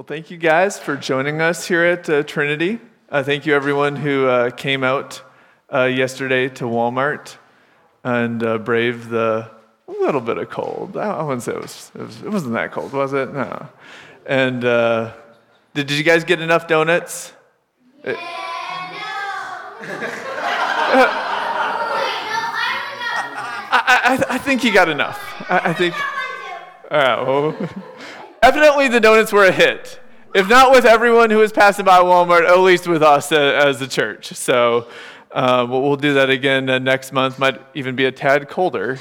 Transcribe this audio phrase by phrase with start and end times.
[0.00, 2.80] Well, thank you guys for joining us here at uh, Trinity.
[3.10, 5.20] Uh, thank you, everyone who uh, came out
[5.70, 7.36] uh, yesterday to Walmart
[8.02, 9.50] and uh, braved the
[9.86, 10.96] little bit of cold.
[10.96, 13.34] I, I wouldn't say it was, it was, it wasn't that cold, was it?
[13.34, 13.68] No.
[14.24, 15.12] And uh,
[15.74, 17.34] did, did you guys get enough donuts?
[18.02, 18.16] Yeah, no.
[23.70, 25.20] I, I, I think you got enough.
[25.50, 25.94] I, I think.
[26.90, 27.22] All right.
[27.26, 27.68] Well,
[28.42, 30.00] evidently, the donuts were a hit.
[30.34, 33.80] If not with everyone who was passing by Walmart, at least with us uh, as
[33.82, 34.28] a church.
[34.34, 34.86] So
[35.32, 37.38] uh, we'll, do that again uh, next month.
[37.38, 38.98] Might even be a tad colder,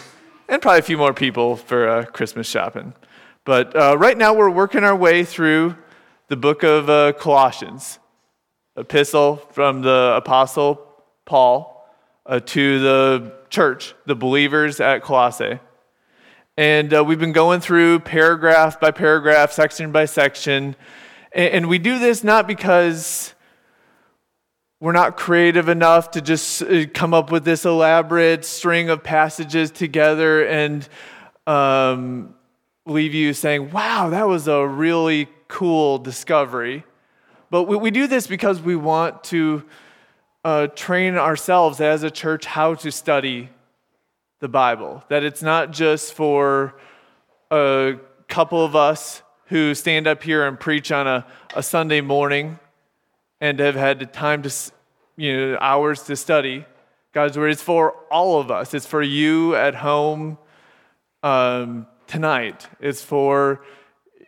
[0.48, 2.94] and probably a few more people for uh, Christmas shopping.
[3.46, 5.76] But uh, right now, we're working our way through
[6.30, 8.00] the book of uh, Colossians,
[8.76, 10.82] epistle from the apostle
[11.26, 11.76] Paul
[12.28, 15.60] to the church, the believers at Colossae.
[16.60, 20.76] And uh, we've been going through paragraph by paragraph, section by section.
[21.32, 23.34] And, and, we do this not because
[24.82, 29.72] we're not creative enough to just uh, come up with this elaborate string of passages
[29.72, 30.86] together and
[31.48, 32.36] um,
[32.86, 36.84] leave you saying, wow, that was a really cool discovery.
[37.50, 39.64] But we, we do this because we want to
[40.44, 43.48] uh, train ourselves as a church how to study
[44.40, 45.04] the Bible.
[45.10, 46.76] That it's not just for
[47.52, 47.96] a
[48.28, 52.60] couple of us who stand up here and preach on a, a Sunday morning
[53.42, 54.54] and have had the time to,
[55.18, 56.66] you know, hours to study
[57.14, 57.50] God's Word.
[57.50, 58.74] It's for all of us.
[58.74, 60.38] It's for you at home
[61.24, 62.68] um, tonight.
[62.80, 63.66] It's for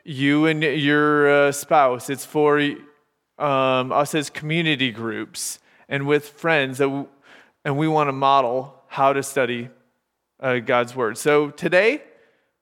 [0.03, 2.09] you and your uh, spouse.
[2.09, 2.59] It's for
[3.37, 7.05] um, us as community groups and with friends that we,
[7.63, 9.69] and we want to model how to study
[10.41, 11.17] uh, God's word.
[11.17, 12.01] So today,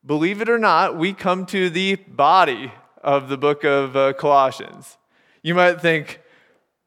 [0.06, 2.72] believe it or not, we come to the body
[3.04, 4.98] of the book of uh, Colossians.
[5.42, 6.20] You might think,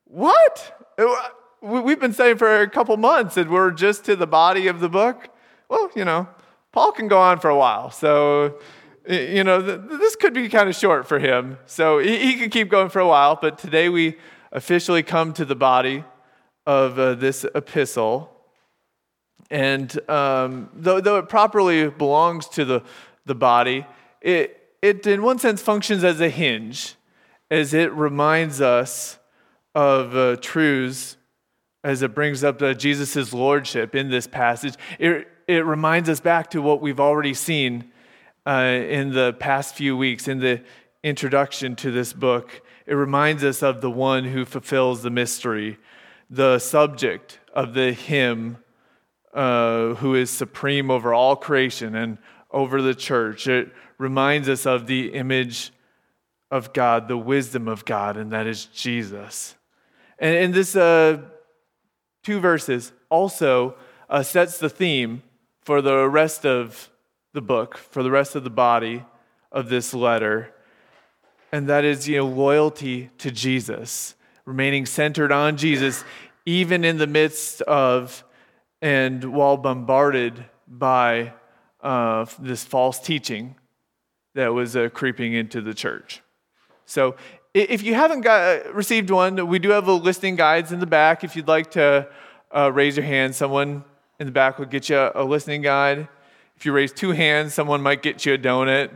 [0.05, 0.79] what?
[0.99, 1.29] Uh,
[1.63, 4.89] we've been saying for a couple months that we're just to the body of the
[4.89, 5.29] book.
[5.69, 6.29] Well, you know,
[6.73, 7.91] Paul can go on for a while.
[7.91, 8.59] So,
[9.09, 11.59] you know, this could be kind of short for him.
[11.67, 13.39] So he can keep going for a while.
[13.41, 14.17] But today we
[14.53, 16.05] officially come to the body
[16.67, 18.32] of uh, this epistle.
[19.53, 22.83] And um, though, though it properly belongs to the,
[23.27, 23.87] the body,
[24.23, 26.95] it, it in one sense functions as a hinge,
[27.51, 29.19] as it reminds us
[29.75, 31.19] of uh, truths,
[31.85, 34.75] as it brings up uh, Jesus' lordship in this passage.
[34.99, 37.93] It, it reminds us back to what we've already seen
[38.47, 40.63] uh, in the past few weeks, in the
[41.05, 42.63] introduction to this book.
[42.87, 45.77] It reminds us of the one who fulfills the mystery,
[46.31, 48.57] the subject of the hymn
[49.33, 52.19] uh, who is supreme over all creation and
[52.51, 53.47] over the church.
[53.47, 55.73] It reminds us of the image
[56.51, 59.55] of God, the wisdom of God, and that is Jesus.
[60.19, 61.23] And in this uh,
[62.23, 63.77] two verses also
[64.11, 65.23] uh, sets the theme
[65.63, 66.91] for the rest of
[67.33, 69.05] the book, for the rest of the body
[69.51, 70.53] of this letter,
[71.51, 76.05] and that is you know loyalty to Jesus remaining centered on Jesus,
[76.45, 78.25] even in the midst of
[78.83, 81.33] and while bombarded by
[81.81, 83.57] uh, this false teaching
[84.35, 86.21] that was uh, creeping into the church.
[86.85, 87.17] So,
[87.55, 90.87] if you haven't got, uh, received one, we do have a listing guides in the
[90.87, 91.23] back.
[91.23, 92.09] If you'd like to
[92.51, 93.85] uh, raise your hand, someone
[94.19, 96.09] in the back will get you a, listening guide.
[96.57, 98.91] If you raise two hands, someone might get you a donut.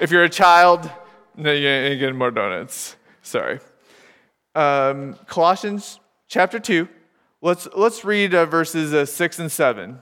[0.00, 0.90] If you're a child,
[1.36, 2.96] no, you ain't getting more donuts.
[3.22, 3.58] Sorry
[4.54, 6.88] um, Colossians chapter 2.
[7.44, 9.98] Let's, let's read uh, verses uh, 6 and 7.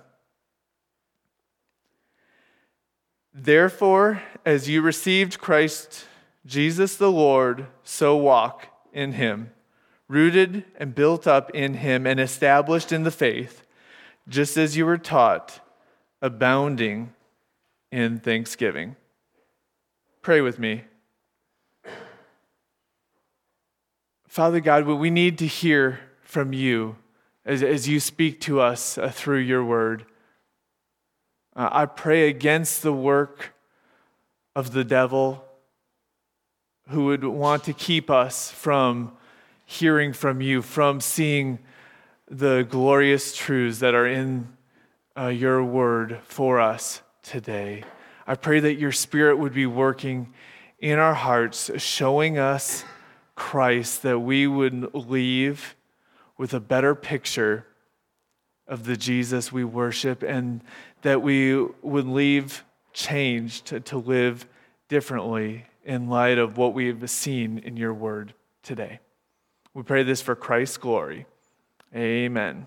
[3.34, 6.04] Therefore, as you received Christ
[6.47, 9.50] Jesus the Lord, so walk in him,
[10.06, 13.66] rooted and built up in him and established in the faith,
[14.28, 15.58] just as you were taught,
[16.20, 17.12] abounding
[17.91, 18.94] in thanksgiving.
[20.20, 20.84] Pray with me.
[24.28, 26.94] Father God, we need to hear from you
[27.44, 30.06] as, as you speak to us uh, through your word.
[31.55, 33.55] Uh, I pray against the work
[34.55, 35.44] of the devil
[36.89, 39.12] who would want to keep us from
[39.65, 41.59] hearing from you, from seeing
[42.29, 44.49] the glorious truths that are in
[45.17, 47.85] uh, your word for us today.
[48.27, 50.33] I pray that your spirit would be working
[50.79, 52.85] in our hearts, showing us
[53.35, 55.75] Christ, that we would leave
[56.43, 57.65] with a better picture
[58.67, 60.61] of the Jesus we worship and
[61.03, 64.44] that we would leave changed to, to live
[64.89, 68.35] differently in light of what we've seen in your word
[68.65, 68.99] today.
[69.73, 71.27] We pray this for Christ's glory.
[71.94, 72.67] Amen.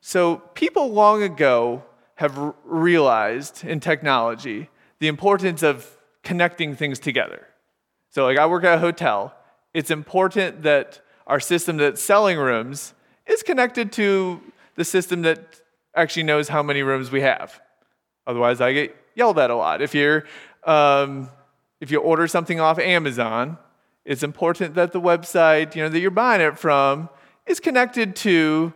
[0.00, 1.82] So, people long ago
[2.14, 4.70] have realized in technology
[5.00, 7.48] the importance of connecting things together.
[8.10, 9.34] So, like I work at a hotel,
[9.74, 12.94] it's important that our system that's selling rooms
[13.26, 14.40] is connected to
[14.74, 15.60] the system that
[15.94, 17.60] actually knows how many rooms we have.
[18.26, 19.82] Otherwise, I get yelled at a lot.
[19.82, 20.24] If you're
[20.64, 21.28] um,
[21.80, 23.58] if you order something off Amazon,
[24.04, 27.08] it's important that the website you know that you're buying it from
[27.46, 28.72] is connected to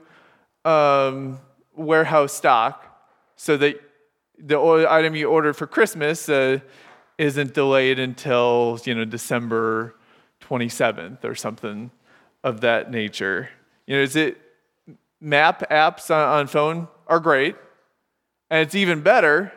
[0.64, 1.38] um,
[1.74, 2.84] warehouse stock,
[3.36, 3.80] so that
[4.38, 6.58] the item you ordered for Christmas uh,
[7.18, 9.95] isn't delayed until you know December
[10.48, 11.90] 27th or something
[12.44, 13.50] of that nature.
[13.86, 14.38] You know, is it
[15.20, 17.56] map apps on, on phone are great,
[18.50, 19.52] and it's even better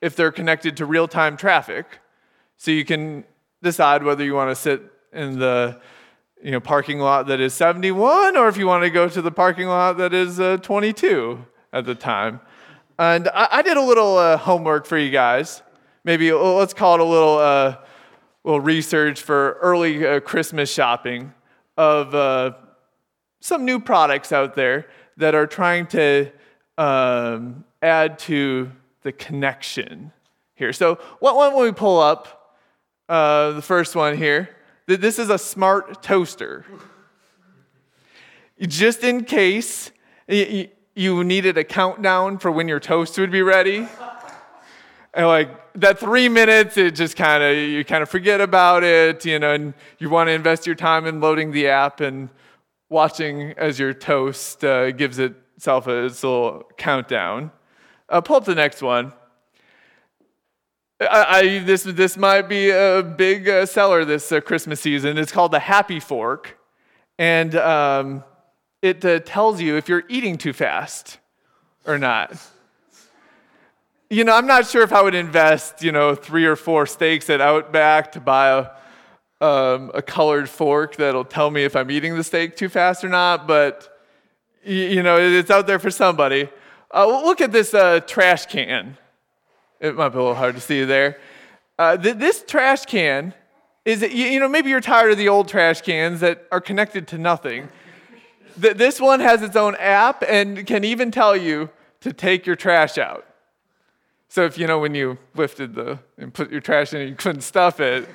[0.00, 1.86] if they're connected to real-time traffic,
[2.56, 3.24] so you can
[3.62, 5.80] decide whether you want to sit in the
[6.42, 9.30] you know parking lot that is 71 or if you want to go to the
[9.30, 12.40] parking lot that is uh, 22 at the time.
[12.98, 15.62] And I, I did a little uh, homework for you guys.
[16.04, 17.76] Maybe uh, let's call it a little, uh,
[18.46, 21.34] little research for early uh, Christmas shopping
[21.76, 22.52] of uh,
[23.40, 26.30] some new products out there that are trying to
[26.78, 28.70] um, add to
[29.02, 30.12] the connection
[30.54, 30.72] here.
[30.72, 32.54] So, what one will we pull up?
[33.08, 34.48] Uh, the first one here.
[34.86, 36.64] This is a smart toaster.
[38.60, 39.90] Just in case
[40.28, 43.88] you needed a countdown for when your toast would be ready.
[45.16, 49.24] And like that three minutes, it just kind of, you kind of forget about it,
[49.24, 52.28] you know, and you want to invest your time in loading the app and
[52.90, 57.50] watching as your toast uh, gives itself a its little countdown.
[58.10, 59.14] Uh, pull up the next one.
[61.00, 65.16] I, I, this, this might be a big uh, seller this uh, Christmas season.
[65.16, 66.58] It's called the Happy Fork.
[67.18, 68.22] And um,
[68.82, 71.16] it uh, tells you if you're eating too fast
[71.86, 72.38] or not.
[74.08, 77.28] You know, I'm not sure if I would invest, you know, three or four steaks
[77.28, 78.70] at Outback to buy
[79.40, 83.02] a, um, a colored fork that'll tell me if I'm eating the steak too fast
[83.02, 84.00] or not, but,
[84.64, 86.48] you know, it's out there for somebody.
[86.94, 88.96] Uh, look at this uh, trash can.
[89.80, 91.18] It might be a little hard to see there.
[91.76, 93.34] Uh, th- this trash can
[93.84, 97.18] is, you know, maybe you're tired of the old trash cans that are connected to
[97.18, 97.68] nothing.
[98.56, 101.70] This one has its own app and can even tell you
[102.02, 103.26] to take your trash out.
[104.36, 107.16] So if you know when you lifted the and put your trash in and you
[107.16, 108.06] couldn't stuff it,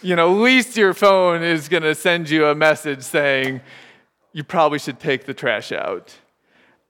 [0.00, 3.60] you know, at least your phone is going to send you a message saying
[4.32, 6.14] you probably should take the trash out.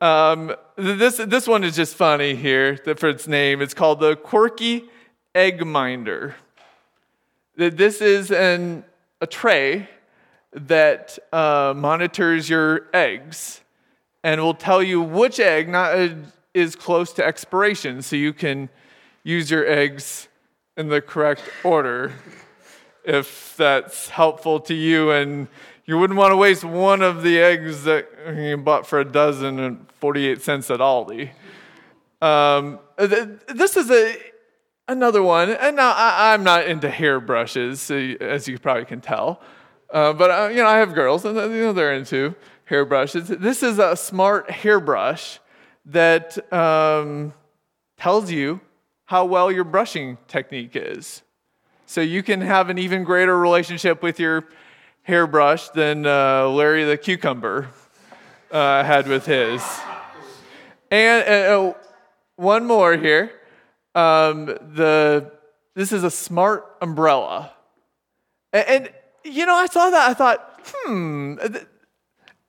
[0.03, 3.63] Um, this, this one is just funny here for its name.
[3.63, 4.85] It's called the Quirky
[5.35, 6.35] Egg Minder.
[7.57, 8.85] This is an,
[9.23, 9.89] a tray
[10.53, 13.63] that uh, monitors your eggs
[14.23, 16.11] and will tell you which egg not, uh,
[16.55, 18.69] is close to expiration so you can
[19.23, 20.29] use your eggs
[20.77, 22.13] in the correct order
[23.05, 25.49] if that's helpful to you and
[25.85, 29.59] you wouldn't want to waste one of the eggs that you bought for a dozen
[29.59, 31.31] and 48 cents at Aldi.
[32.21, 34.17] Um, this is a,
[34.87, 37.91] another one, and now I, am not into hairbrushes,
[38.21, 39.41] as you probably can tell.
[39.91, 43.27] Uh, but uh, you know, I have girls, and you know they're into hairbrushes.
[43.27, 45.41] This is a smart hairbrush
[45.86, 47.32] that um,
[47.98, 48.60] tells you
[49.06, 51.22] how well your brushing technique is,
[51.86, 54.44] so you can have an even greater relationship with your
[55.03, 57.69] hairbrush than uh, Larry the cucumber
[58.51, 59.62] uh, had with his.
[60.91, 61.74] And uh,
[62.36, 63.32] one more here.
[63.94, 65.32] Um, the
[65.74, 67.53] this is a smart umbrella,
[68.53, 68.91] and, and
[69.24, 70.10] you know, I saw that.
[70.10, 71.36] I thought, hmm,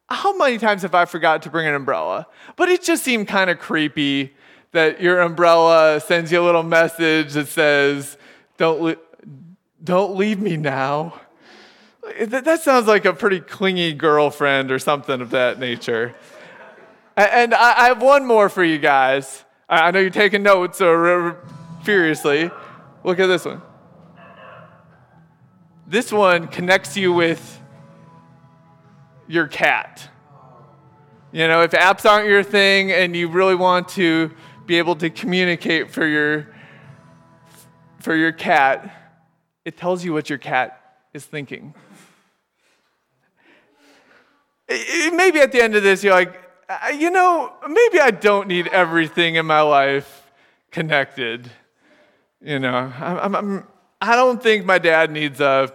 [0.09, 2.27] how many times have I forgot to bring an umbrella?
[2.55, 4.33] But it just seemed kind of creepy
[4.71, 8.17] that your umbrella sends you a little message that says,
[8.57, 8.99] don't,
[9.83, 11.19] don't leave me now.
[12.21, 16.15] That sounds like a pretty clingy girlfriend or something of that nature.
[17.15, 19.45] And I have one more for you guys.
[19.69, 21.37] I know you're taking notes or
[21.83, 22.51] furiously.
[23.03, 23.61] Look at this one.
[25.87, 27.61] This one connects you with
[29.27, 30.09] your cat.
[31.31, 34.31] You know, if apps aren't your thing and you really want to
[34.65, 36.53] be able to communicate for your
[37.99, 38.93] for your cat,
[39.65, 41.73] it tells you what your cat is thinking.
[44.67, 46.39] Maybe at the end of this, you're like,
[46.97, 50.31] you know, maybe I don't need everything in my life
[50.71, 51.49] connected.
[52.41, 53.67] You know, I'm, I'm,
[54.01, 55.71] I don't think my dad needs a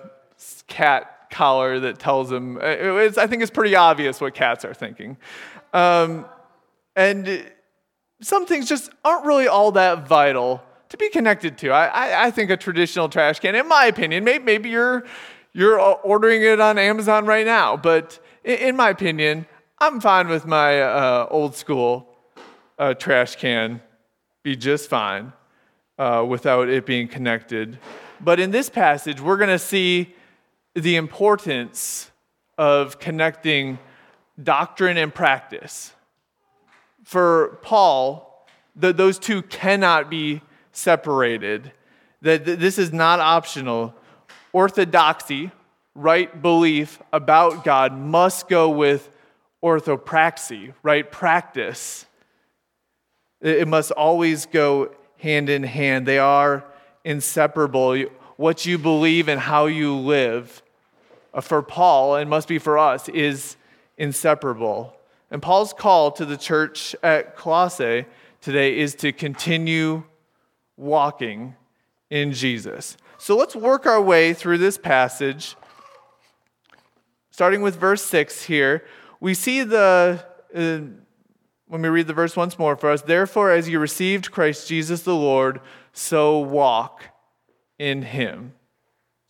[0.66, 2.58] cat collar that tells him.
[2.60, 5.16] I think it's pretty obvious what cats are thinking.
[5.72, 6.26] Um,
[6.96, 7.44] and
[8.20, 11.70] some things just aren't really all that vital to be connected to.
[11.70, 15.04] I, I, I think a traditional trash can, in my opinion, maybe, maybe you're,
[15.52, 19.46] you're ordering it on Amazon right now, but in, in my opinion,
[19.78, 22.08] I'm fine with my uh, old school
[22.78, 23.80] uh, trash can
[24.42, 25.32] be just fine
[25.98, 27.78] uh, without it being connected.
[28.20, 30.14] But in this passage, we're going to see
[30.74, 32.10] the importance
[32.56, 33.78] of connecting
[34.42, 35.92] doctrine and practice.
[37.04, 38.46] For Paul,
[38.76, 41.72] the, those two cannot be separated,
[42.22, 43.94] that this is not optional.
[44.52, 45.50] Orthodoxy,
[45.94, 49.10] right belief about God, must go with
[49.62, 52.06] orthopraxy, right practice.
[53.40, 56.06] It must always go hand in hand.
[56.06, 56.64] They are
[57.04, 58.04] inseparable.
[58.38, 60.62] What you believe and how you live,
[61.34, 63.56] uh, for Paul, and must be for us, is
[63.96, 64.94] inseparable.
[65.28, 68.06] And Paul's call to the church at Colossae
[68.40, 70.04] today is to continue
[70.76, 71.56] walking
[72.10, 72.96] in Jesus.
[73.18, 75.56] So let's work our way through this passage.
[77.32, 78.84] Starting with verse 6 here,
[79.18, 80.78] we see the, uh,
[81.66, 85.02] when we read the verse once more for us, therefore, as you received Christ Jesus
[85.02, 85.60] the Lord,
[85.92, 87.02] so walk
[87.78, 88.52] in him.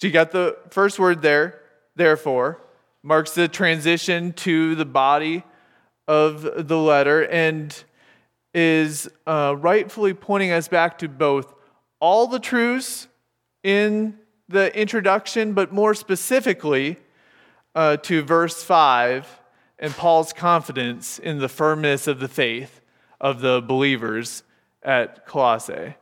[0.01, 1.61] So you got the first word there,
[1.97, 2.61] therefore,
[3.03, 5.45] marks the transition to the body
[6.07, 7.85] of the letter and
[8.55, 11.53] is uh, rightfully pointing us back to both
[12.01, 13.09] all the truths
[13.63, 16.97] in the introduction, but more specifically
[17.75, 19.41] uh, to verse 5
[19.79, 22.81] and Paul's confidence in the firmness of the faith
[23.21, 24.43] of the believers
[24.83, 25.95] at Colossae.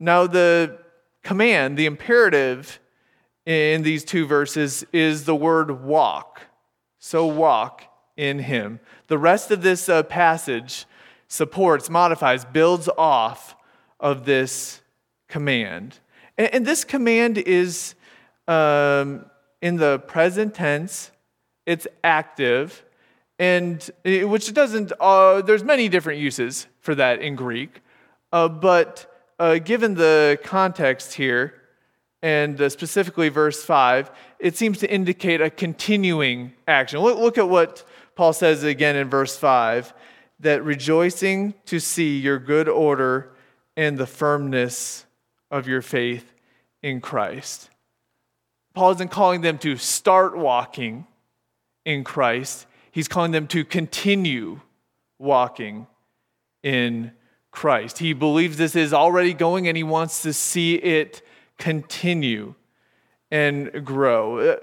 [0.00, 0.78] Now, the
[1.22, 2.80] command, the imperative
[3.46, 6.42] in these two verses is the word walk.
[6.98, 7.82] So walk
[8.16, 8.80] in him.
[9.06, 10.84] The rest of this uh, passage
[11.28, 13.56] supports, modifies, builds off
[14.00, 14.80] of this
[15.28, 15.98] command.
[16.36, 17.94] And, and this command is
[18.46, 19.24] um,
[19.62, 21.10] in the present tense,
[21.66, 22.84] it's active,
[23.38, 27.82] and it, which doesn't, uh, there's many different uses for that in Greek,
[28.32, 31.54] uh, but uh, given the context here,
[32.22, 37.00] and uh, specifically verse 5, it seems to indicate a continuing action.
[37.00, 37.84] Look, look at what
[38.16, 39.94] Paul says again in verse 5
[40.40, 43.32] that rejoicing to see your good order
[43.76, 45.06] and the firmness
[45.50, 46.32] of your faith
[46.82, 47.70] in Christ.
[48.74, 51.06] Paul isn't calling them to start walking
[51.84, 54.60] in Christ, he's calling them to continue
[55.18, 55.86] walking
[56.62, 57.12] in
[57.58, 57.98] Christ.
[57.98, 61.22] He believes this is already going and he wants to see it
[61.58, 62.54] continue
[63.32, 64.60] and grow.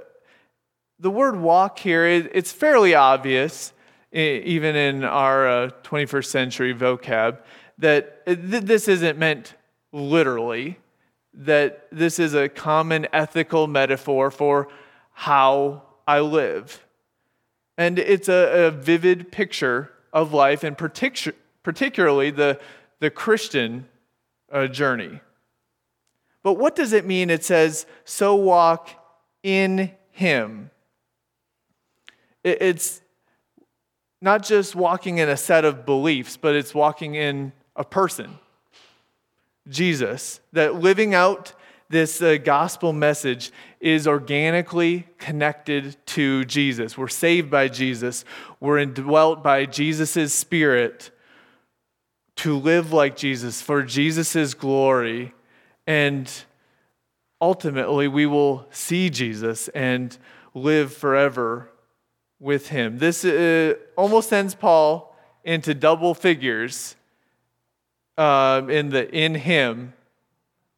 [0.99, 3.73] The word walk here, it's fairly obvious,
[4.13, 7.39] even in our 21st uh, century vocab,
[7.79, 9.55] that this isn't meant
[9.91, 10.79] literally,
[11.33, 14.69] that this is a common ethical metaphor for
[15.11, 16.85] how I live.
[17.77, 22.57] And it's a, vivid picture of life, and partic- particularly the,
[22.99, 23.87] the Christian
[24.51, 25.19] uh, journey.
[26.43, 27.29] But what does it mean?
[27.29, 28.89] It says, so walk
[29.41, 30.69] in Him.
[32.43, 33.01] It's
[34.21, 38.37] not just walking in a set of beliefs, but it's walking in a person,
[39.67, 40.39] Jesus.
[40.53, 41.53] That living out
[41.89, 46.97] this uh, gospel message is organically connected to Jesus.
[46.97, 48.25] We're saved by Jesus,
[48.59, 51.11] we're indwelt by Jesus' spirit
[52.37, 55.33] to live like Jesus for Jesus' glory.
[55.87, 56.31] And
[57.41, 60.17] ultimately, we will see Jesus and
[60.53, 61.69] live forever
[62.39, 62.97] with him.
[62.97, 66.95] This uh, almost sends Paul into double figures
[68.17, 69.93] um, in the in him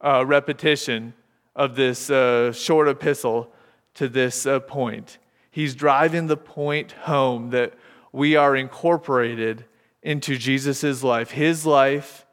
[0.02, 1.14] uh, repetition
[1.56, 3.52] of this uh, short epistle
[3.96, 5.18] to this uh, point.
[5.50, 7.74] He's driving the point home that
[8.12, 9.66] we are incorporated
[10.08, 11.32] into Jesus' life.
[11.32, 12.26] His life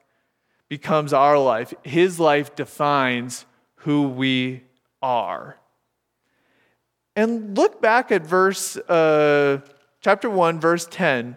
[0.68, 3.46] becomes our life, His life defines
[3.78, 4.62] who we
[5.02, 5.58] are.
[7.16, 9.58] And look back at verse, uh,
[10.00, 11.36] chapter 1, verse 10,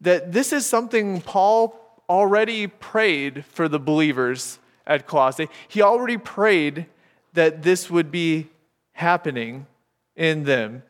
[0.00, 1.78] that this is something Paul
[2.08, 5.48] already prayed for the believers at Colossae.
[5.68, 6.86] He already prayed
[7.34, 8.48] that this would be
[8.92, 9.66] happening
[10.16, 10.84] in them.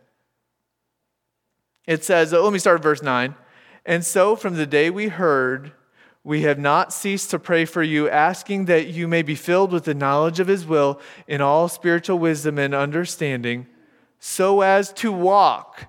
[1.88, 3.35] It says, let me start at verse 9.
[3.87, 5.73] And so from the day we heard,
[6.25, 9.85] we have not ceased to pray for you, asking that you may be filled with
[9.85, 13.69] the knowledge of his will in all spiritual wisdom and understanding,
[14.19, 15.88] so as to walk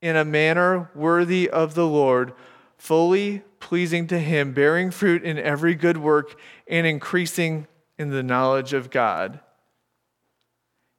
[0.00, 2.32] in a manner worthy of the Lord,
[2.78, 7.66] fully pleasing to him, bearing fruit in every good work and increasing
[7.98, 9.40] in the knowledge of God.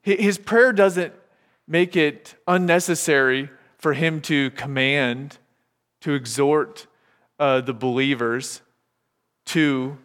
[0.03, 1.13] His prayer doesn't
[1.67, 5.39] make it unnecessary for him to command,
[6.01, 6.87] to exhort
[7.39, 8.61] uh, the believers
[9.45, 9.97] to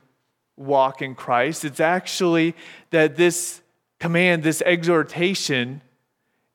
[0.56, 1.64] walk in Christ.
[1.64, 2.54] It's actually
[2.90, 3.62] that this
[3.98, 5.82] command, this exhortation,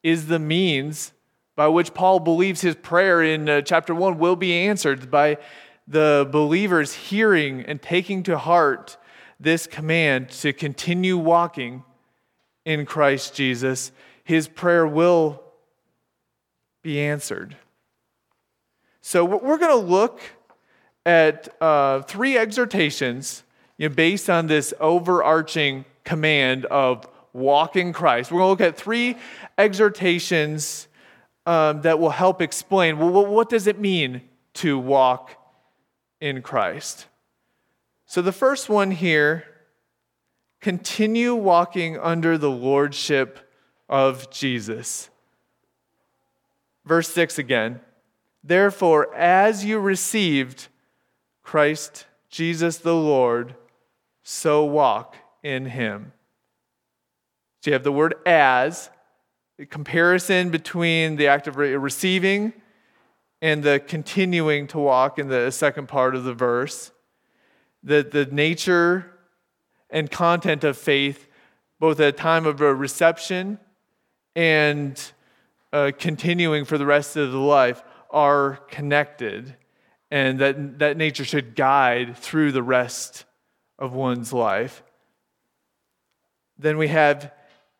[0.03, 1.13] is the means
[1.56, 5.38] by which Paul believes his prayer in uh, chapter 1 will be answered by
[5.88, 8.98] the believers hearing and taking to heart
[9.39, 11.84] this command to continue walking
[12.65, 13.91] in Christ Jesus.
[14.24, 15.41] His prayer will
[16.84, 17.56] be answered.
[19.08, 20.20] So we're going to look
[21.06, 23.44] at uh, three exhortations
[23.78, 28.34] you know, based on this overarching command of walk in Christ.
[28.34, 29.16] We're going to look at three
[29.58, 30.90] exhortations
[31.46, 34.24] um, that will help explain well, what does it mean
[34.56, 35.32] to walk
[36.20, 37.06] in Christ?
[38.08, 39.46] So the first one here
[40.60, 43.40] continue walking under the lordship
[43.88, 45.10] of Jesus.
[46.84, 47.80] Verse 6 again.
[48.48, 50.70] Therefore, as you received
[51.44, 53.56] Christ Jesus the Lord,
[54.24, 56.13] so walk in him.
[57.62, 58.89] So you have the word as,
[59.58, 62.54] the comparison between the act of receiving
[63.42, 66.92] and the continuing to walk in the second part of the verse.
[67.84, 69.12] The, the nature
[69.89, 71.27] and content of faith,
[71.82, 73.60] both at a time of a reception
[74.38, 75.12] and
[75.74, 77.84] uh, continuing for the rest of the life,
[78.17, 79.55] are connected
[80.09, 83.25] and that, that nature should guide through the rest
[83.77, 84.81] of one's life.
[86.57, 87.31] Then we have,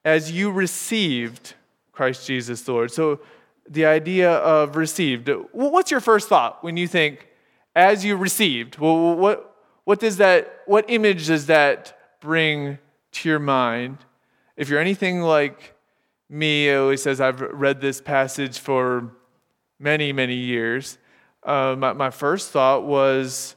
[0.06, 1.56] as you received
[1.92, 2.92] Christ Jesus the Lord.
[2.92, 3.20] So
[3.68, 5.28] the idea of received.
[5.52, 7.28] What's your first thought when you think,
[7.76, 8.78] as you received?
[8.78, 12.78] Well, what, what does that, what image does that bring
[13.14, 13.98] to your mind?
[14.56, 15.74] If you're anything like
[16.30, 19.17] me, it always says I've read this passage for
[19.80, 20.98] many, many years
[21.48, 23.56] uh, my, my first thought was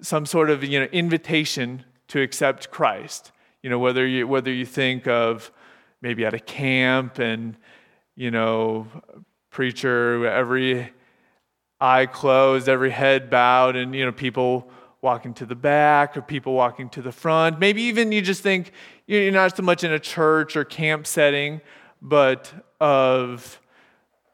[0.00, 3.30] some sort of you know, invitation to accept Christ.
[3.62, 5.52] You know, whether you, whether you think of
[6.00, 7.56] maybe at a camp and,
[8.16, 8.86] you know,
[9.50, 10.90] preacher, every
[11.80, 14.70] eye closed, every head bowed, and, you know, people
[15.02, 17.58] walking to the back or people walking to the front.
[17.58, 18.72] Maybe even you just think
[19.06, 21.60] you're not so much in a church or camp setting,
[22.00, 23.60] but of,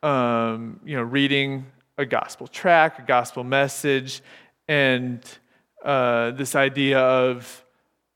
[0.05, 1.65] um, you know, reading
[1.97, 4.23] a gospel track, a gospel message,
[4.69, 5.23] and
[5.83, 7.65] uh, this idea of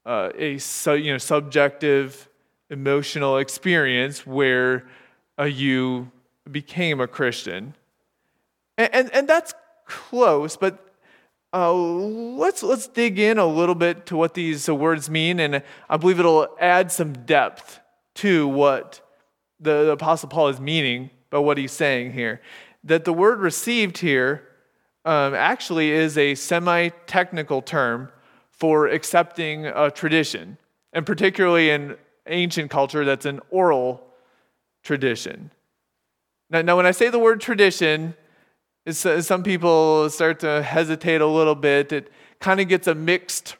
[0.04, 2.28] uh, a su- you know, subjective
[2.68, 4.86] emotional experience where
[5.38, 6.10] uh, you
[6.50, 7.74] became a Christian.
[8.76, 9.54] And, and, and that's
[9.86, 10.92] close, but
[11.54, 15.96] uh, let's, let's dig in a little bit to what these words mean, and I
[15.96, 17.80] believe it'll add some depth
[18.16, 19.00] to what
[19.58, 22.40] the, the Apostle Paul is meaning by what he's saying here
[22.84, 24.48] that the word received here
[25.04, 28.10] um, actually is a semi technical term
[28.50, 30.58] for accepting a tradition,
[30.92, 34.02] and particularly in ancient culture, that's an oral
[34.82, 35.50] tradition.
[36.50, 38.14] Now, now when I say the word tradition,
[38.90, 41.92] some people start to hesitate a little bit.
[41.92, 43.56] It kind of gets a mixed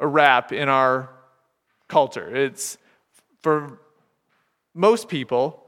[0.00, 1.10] rap in our
[1.88, 2.34] culture.
[2.34, 2.78] It's
[3.42, 3.78] for
[4.74, 5.65] most people,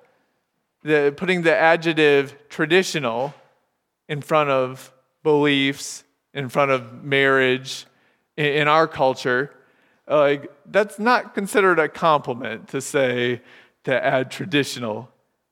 [0.83, 3.35] the, putting the adjective traditional
[4.09, 7.87] in front of beliefs, in front of marriage
[8.37, 9.53] in, in our culture,
[10.07, 10.37] uh,
[10.67, 13.41] that's not considered a compliment to say,
[13.85, 15.11] to add traditional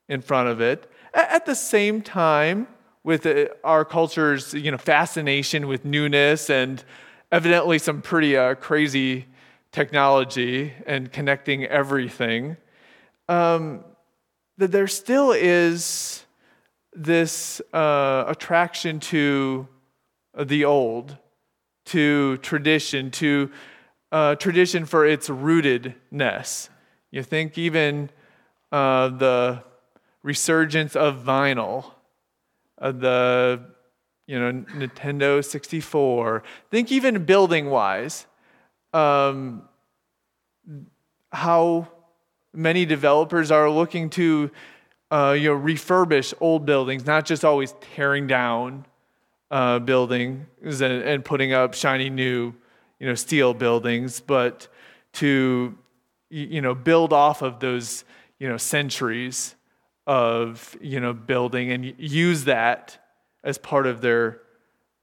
[0.09, 0.91] in front of it.
[1.13, 2.69] At the same time,
[3.07, 6.83] with uh, our culture's you know, fascination with newness and
[7.31, 9.27] evidently some pretty uh, crazy
[9.71, 12.57] technology and connecting everything,
[13.29, 13.85] um,
[14.59, 16.25] that there still is
[16.95, 19.69] this uh, attraction to
[20.39, 21.17] the old,
[21.87, 23.51] to tradition, to
[24.13, 26.69] uh, tradition for its rootedness.
[27.11, 28.11] You think even
[28.73, 29.63] uh, the
[30.23, 31.93] resurgence of vinyl,
[32.79, 33.63] uh, the
[34.27, 36.43] you know Nintendo 64.
[36.71, 38.27] Think even building wise,
[38.93, 39.63] um,
[41.31, 41.89] how
[42.57, 44.51] many developers are looking to
[45.11, 48.85] uh, you know, refurbish old buildings, not just always tearing down
[49.51, 52.53] uh, buildings and, and putting up shiny new
[52.99, 54.69] you know, steel buildings, but
[55.13, 55.77] to
[56.29, 58.05] you know, build off of those
[58.39, 59.55] you know, centuries
[60.07, 62.99] of you know, building and use that
[63.45, 64.41] as part of their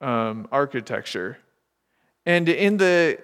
[0.00, 1.38] um, architecture.
[2.26, 3.18] And in the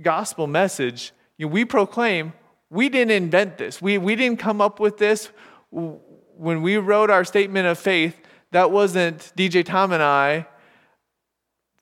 [0.00, 2.32] gospel message, you know, we proclaim
[2.70, 3.80] we didn't invent this.
[3.80, 5.30] We, we didn't come up with this.
[5.70, 8.20] When we wrote our statement of faith,
[8.52, 10.46] that wasn't DJ Tom and I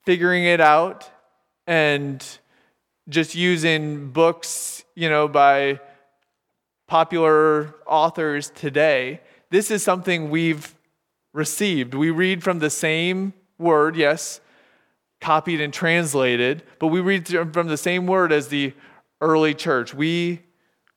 [0.05, 1.09] figuring it out
[1.65, 2.23] and
[3.09, 5.79] just using books, you know, by
[6.87, 9.21] popular authors today.
[9.49, 10.75] This is something we've
[11.33, 11.93] received.
[11.93, 14.41] We read from the same word, yes,
[15.21, 18.73] copied and translated, but we read from the same word as the
[19.21, 19.93] early church.
[19.93, 20.41] We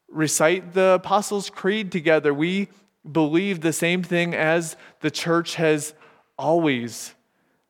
[0.09, 2.33] recite the Apostles' Creed together.
[2.33, 2.69] We
[3.11, 5.95] believe the same thing as the church has
[6.39, 7.15] always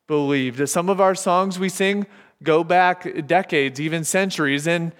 [0.07, 0.67] believed.
[0.69, 2.07] Some of our songs we sing
[2.41, 4.93] go back decades, even centuries, and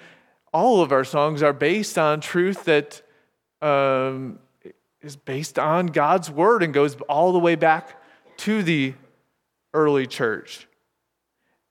[0.53, 3.01] all of our songs are based on truth that
[3.61, 4.39] um,
[5.01, 8.01] is based on God's word and goes all the way back
[8.37, 8.93] to the
[9.73, 10.67] early church.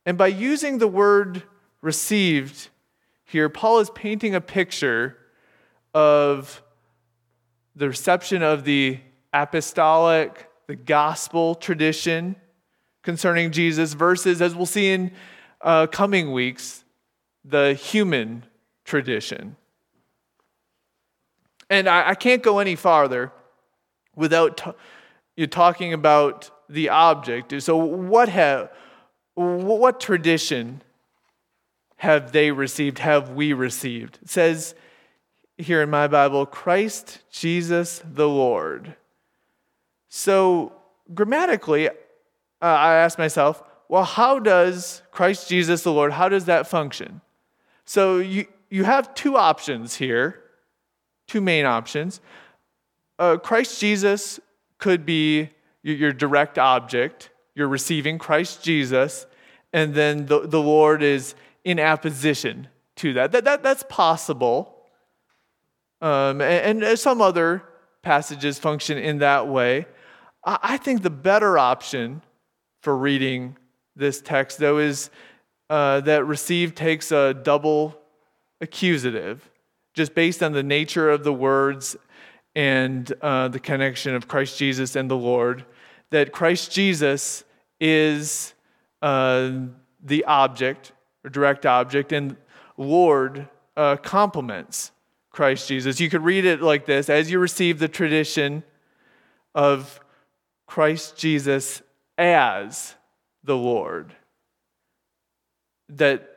[0.07, 1.43] And by using the word
[1.83, 2.71] received
[3.25, 5.18] here, Paul is painting a picture
[5.95, 6.63] of
[7.77, 8.99] the reception of the
[9.33, 12.37] apostolic, the gospel tradition
[13.03, 15.13] concerning Jesus, versus, as we'll see in
[15.61, 16.85] uh, coming weeks,
[17.45, 18.45] the human
[18.85, 19.57] tradition.
[21.71, 23.33] And I, I can't go any farther
[24.17, 24.71] without t-
[25.37, 27.61] you talking about the object.
[27.63, 28.71] So, what have
[29.35, 30.83] what tradition
[31.97, 32.99] have they received?
[32.99, 34.19] Have we received?
[34.23, 34.75] It says
[35.59, 38.95] here in my Bible, Christ Jesus the Lord.
[40.09, 40.73] So,
[41.13, 41.93] grammatically, uh,
[42.63, 47.21] I ask myself, well, how does Christ Jesus the Lord, how does that function?
[47.85, 50.41] So, you, you have two options here,
[51.27, 52.21] two main options.
[53.19, 54.39] Uh, Christ Jesus
[54.79, 55.51] could be
[55.83, 59.27] your, your direct object, you're receiving Christ Jesus,
[59.73, 63.33] and then the, the Lord is in apposition to that.
[63.33, 64.78] that, that that's possible.
[66.01, 67.63] Um, and, and, some other
[68.03, 69.87] passages function in that way.
[70.45, 72.23] I, I think the better option
[72.83, 73.57] for reading
[73.97, 75.11] this text, though, is
[75.71, 77.99] uh, that receive takes a double
[78.61, 79.51] accusative,
[79.95, 81.97] just based on the nature of the words
[82.55, 85.65] and uh, the connection of Christ Jesus and the Lord,
[86.11, 87.45] that Christ Jesus
[87.81, 88.55] is
[89.03, 89.51] uh,
[90.03, 90.93] the object
[91.25, 92.37] or direct object, and
[92.77, 94.93] Lord uh, complements
[95.39, 96.01] Christ Jesus.
[96.01, 98.65] You could read it like this as you receive the tradition
[99.55, 100.01] of
[100.67, 101.81] Christ Jesus
[102.19, 102.97] as
[103.45, 104.17] the Lord.
[105.91, 106.29] That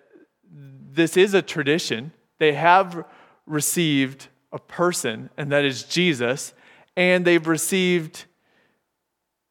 [0.52, 2.12] this is a tradition.
[2.38, 3.04] They have
[3.48, 6.54] received a person, and that is Jesus,
[6.96, 8.26] and they've received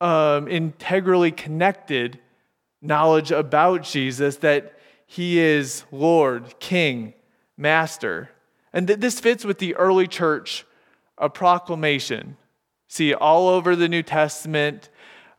[0.01, 2.21] um, integrally connected
[2.81, 7.15] knowledge about Jesus that he is Lord, King,
[7.57, 8.31] Master.
[8.73, 10.65] And th- this fits with the early church
[11.19, 12.37] a proclamation.
[12.89, 14.89] See, all over the New Testament,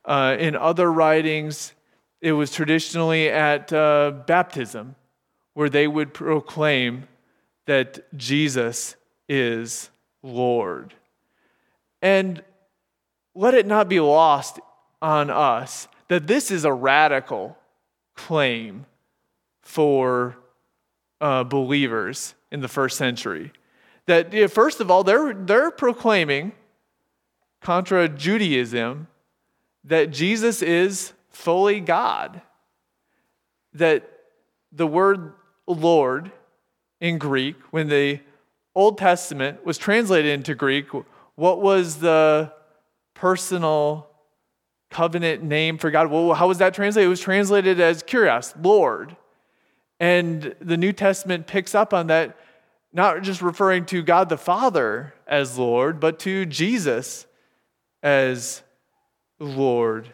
[0.06, 1.74] uh, in other writings,
[2.22, 4.96] it was traditionally at uh, baptism
[5.54, 7.08] where they would proclaim
[7.66, 8.96] that Jesus
[9.28, 9.90] is
[10.24, 10.94] Lord.
[12.02, 12.44] And
[13.34, 14.60] let it not be lost
[15.02, 17.58] on us that this is a radical
[18.16, 18.86] claim
[19.62, 20.38] for
[21.22, 23.52] uh, believers in the first century.
[24.08, 26.52] That, first of all, they're, they're proclaiming,
[27.62, 29.08] contra Judaism,
[29.84, 32.42] that Jesus is fully God.
[33.74, 34.10] That
[34.72, 35.34] the word
[35.68, 36.32] Lord
[37.00, 38.20] in Greek, when the
[38.76, 40.88] Old Testament was translated into Greek,
[41.36, 42.52] what was the
[43.14, 44.12] personal
[44.92, 46.12] covenant name for God.
[46.12, 47.08] Well, how was that translated?
[47.08, 49.16] It was translated as Kyrios, Lord.
[50.02, 52.36] And the New Testament picks up on that,
[52.92, 57.28] not just referring to God the Father as Lord, but to Jesus
[58.02, 58.64] as
[59.40, 60.12] Lord.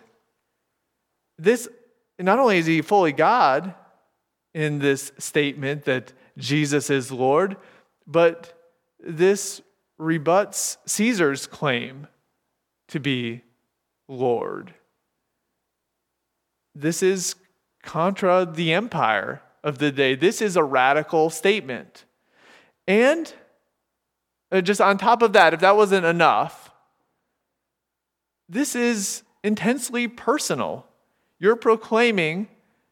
[1.37, 1.69] This,
[2.19, 3.75] not only is he fully God
[4.53, 7.55] in this statement that Jesus is Lord,
[8.05, 8.61] but
[8.99, 9.61] this
[9.97, 12.07] rebuts Caesar's claim
[12.89, 13.41] to be
[14.09, 14.73] Lord.
[16.75, 17.35] This is
[17.83, 20.15] contra the empire of the day.
[20.15, 22.05] This is a radical statement.
[22.87, 23.31] And
[24.49, 26.71] uh, just on top of that, if that wasn't enough,
[28.47, 30.87] this is intensely personal.
[31.37, 32.47] You're proclaiming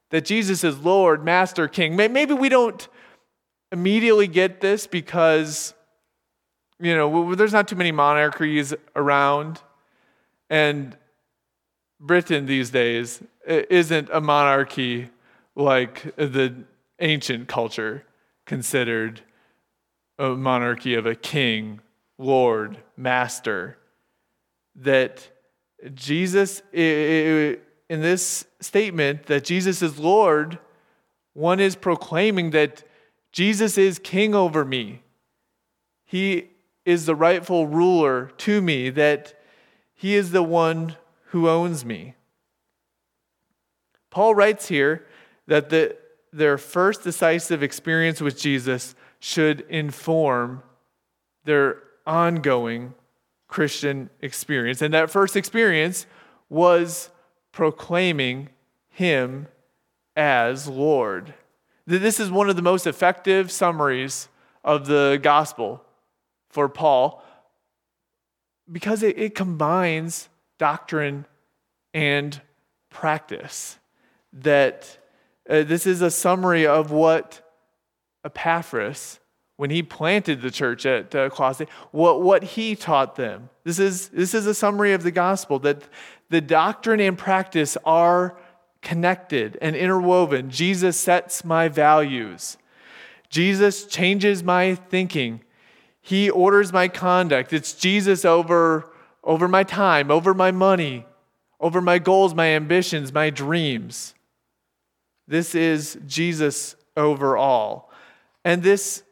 [0.10, 1.96] that Jesus is Lord, Master, King.
[1.96, 2.86] Maybe we don't
[3.72, 5.74] immediately get this because,
[6.78, 9.62] you know, there's not too many monarchies around.
[10.50, 10.98] And
[12.02, 15.10] Britain these days isn't a monarchy
[15.56, 16.66] like the
[17.00, 18.04] ancient culture
[18.46, 19.22] considered
[20.18, 21.80] a monarchy of a king,
[22.18, 23.78] lord, master.
[24.76, 25.30] That
[25.94, 27.58] Jesus, in
[27.90, 30.60] this statement, that Jesus is Lord,
[31.34, 32.84] one is proclaiming that
[33.32, 35.02] Jesus is king over me.
[36.06, 36.50] He
[36.86, 39.34] is the rightful ruler to me, that
[39.94, 40.96] he is the one
[41.30, 42.16] who owns me.
[44.12, 45.06] Paul writes here
[45.48, 45.96] that the,
[46.32, 50.62] their first decisive experience with Jesus should inform
[51.46, 52.94] their ongoing
[53.48, 54.82] Christian experience.
[54.82, 56.06] And that first experience
[56.50, 57.10] was
[57.52, 58.50] proclaiming
[58.90, 59.48] Him
[60.16, 61.34] as Lord.
[61.88, 64.28] This is one of the most effective summaries
[64.64, 65.84] of the gospel
[66.50, 67.24] for Paul
[68.72, 71.26] because it, it combines doctrine
[71.94, 72.42] and
[72.90, 73.78] practice.
[74.34, 74.98] That
[75.50, 77.42] uh, this is a summary of what
[78.26, 79.20] Epaphras,
[79.58, 83.50] when he planted the church at uh, Colossae, what, what he taught them.
[83.64, 85.88] This is, this is a summary of the gospel that
[86.30, 88.38] the doctrine and practice are
[88.82, 90.50] connected and interwoven.
[90.50, 92.58] Jesus sets my values.
[93.30, 95.42] Jesus changes my thinking.
[96.02, 97.54] He orders my conduct.
[97.54, 98.92] It's Jesus over,
[99.24, 101.06] over my time, over my money,
[101.60, 104.15] over my goals, my ambitions, my dreams.
[105.28, 107.92] This is Jesus over all.
[108.44, 109.04] And this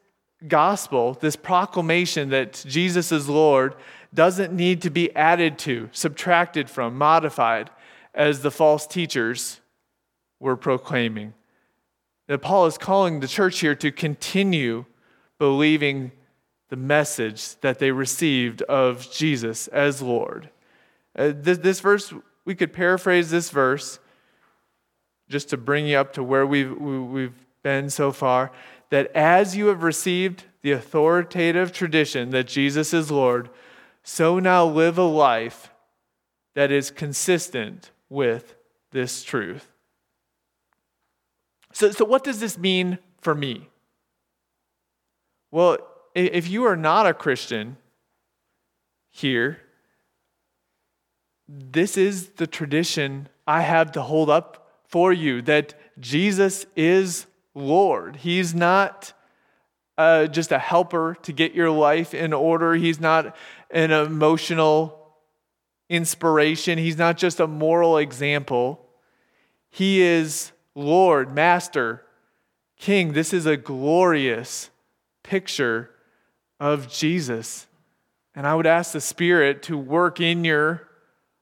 [0.46, 3.74] gospel, this proclamation that Jesus is Lord,
[4.12, 7.70] doesn't need to be added to, subtracted from, modified,
[8.14, 9.60] as the false teachers
[10.38, 11.34] were proclaiming.
[12.28, 14.84] That Paul is calling the church here to continue
[15.38, 16.12] believing
[16.68, 20.48] the message that they received of Jesus as Lord.
[21.16, 22.12] Uh, this, this verse,
[22.44, 23.98] we could paraphrase this verse
[25.28, 28.52] just to bring you up to where we've, we've been so far
[28.90, 33.50] that as you have received the authoritative tradition that Jesus is Lord,
[34.02, 35.70] so now live a life
[36.54, 38.54] that is consistent with
[38.92, 39.68] this truth.
[41.72, 43.68] So, so what does this mean for me?
[45.50, 45.78] Well,
[46.14, 47.76] if you are not a Christian
[49.10, 49.58] here,
[51.48, 54.63] this is the tradition I have to hold up
[54.94, 58.14] for you that Jesus is Lord.
[58.14, 59.12] He's not
[59.98, 63.34] uh, just a helper to get your life in order, He's not
[63.72, 65.16] an emotional
[65.88, 68.86] inspiration, He's not just a moral example.
[69.68, 72.04] He is Lord, Master,
[72.78, 73.14] King.
[73.14, 74.70] This is a glorious
[75.24, 75.90] picture
[76.60, 77.66] of Jesus.
[78.32, 80.86] And I would ask the Spirit to work in your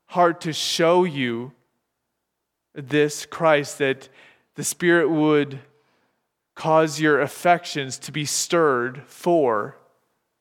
[0.07, 1.53] heart to show you
[2.75, 4.09] this Christ, that
[4.55, 5.61] the Spirit would
[6.55, 9.79] cause your affections to be stirred for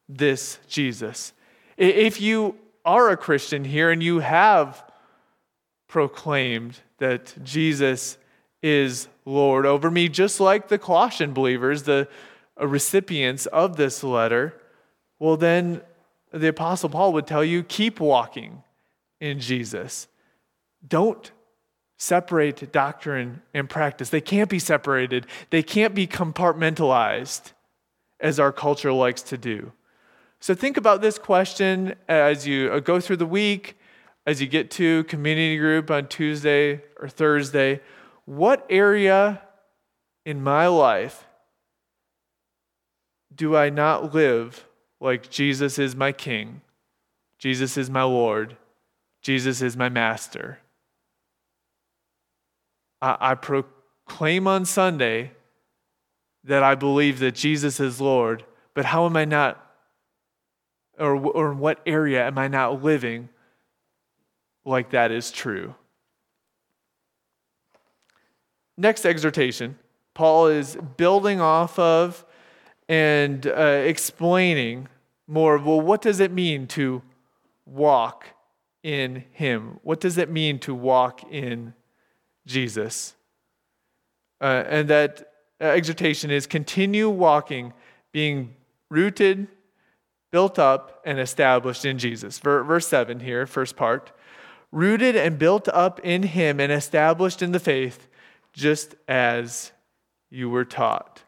[0.09, 1.33] this Jesus.
[1.77, 4.83] If you are a Christian here and you have
[5.87, 8.17] proclaimed that Jesus
[8.61, 12.07] is Lord over me, just like the Colossian believers, the
[12.59, 14.59] recipients of this letter,
[15.19, 15.81] well, then
[16.31, 18.63] the Apostle Paul would tell you keep walking
[19.19, 20.07] in Jesus.
[20.85, 21.31] Don't
[22.01, 24.09] separate doctrine and practice.
[24.09, 27.53] They can't be separated, they can't be compartmentalized
[28.19, 29.71] as our culture likes to do.
[30.39, 33.77] So think about this question as you uh, go through the week,
[34.25, 37.81] as you get to community group on Tuesday or Thursday.
[38.25, 39.39] What area
[40.25, 41.27] in my life
[43.33, 44.65] do I not live
[44.99, 46.61] like Jesus is my King?
[47.37, 48.57] Jesus is my Lord.
[49.21, 50.57] Jesus is my Master.
[53.01, 55.31] I, I proclaim on Sunday
[56.43, 59.63] that I believe that Jesus is Lord, but how am I not,
[60.97, 63.29] or, or in what area am I not living
[64.65, 65.75] like that is true?
[68.77, 69.77] Next exhortation,
[70.13, 72.25] Paul is building off of
[72.89, 74.87] and uh, explaining
[75.27, 77.01] more well, what does it mean to
[77.65, 78.25] walk
[78.83, 79.79] in Him?
[79.83, 81.73] What does it mean to walk in
[82.45, 83.15] Jesus.
[84.39, 87.73] Uh, and that exhortation is continue walking,
[88.11, 88.55] being
[88.89, 89.47] rooted,
[90.31, 92.39] built up, and established in Jesus.
[92.39, 94.11] Verse 7 here, first part.
[94.71, 98.07] rooted and built up in him and established in the faith,
[98.53, 99.73] just as
[100.29, 101.23] you were taught.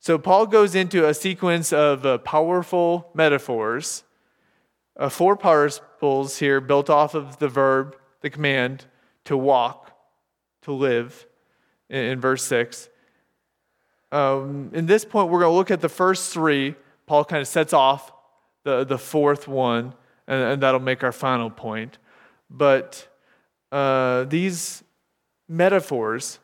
[0.00, 4.02] So, Paul goes into a sequence of uh, powerful metaphors,
[4.98, 8.86] uh, four participles here built off of the verb, the command
[9.24, 9.89] to walk,
[10.62, 11.26] to live,
[11.88, 12.88] in, in verse 6.
[14.12, 16.74] Um, in this point, we're going to look at the first three.
[17.06, 18.12] Paul kind of sets off
[18.64, 19.94] the, the fourth one,
[20.26, 21.98] and, and that'll make our final point.
[22.50, 23.06] But
[23.70, 24.82] uh, these
[25.48, 26.38] metaphors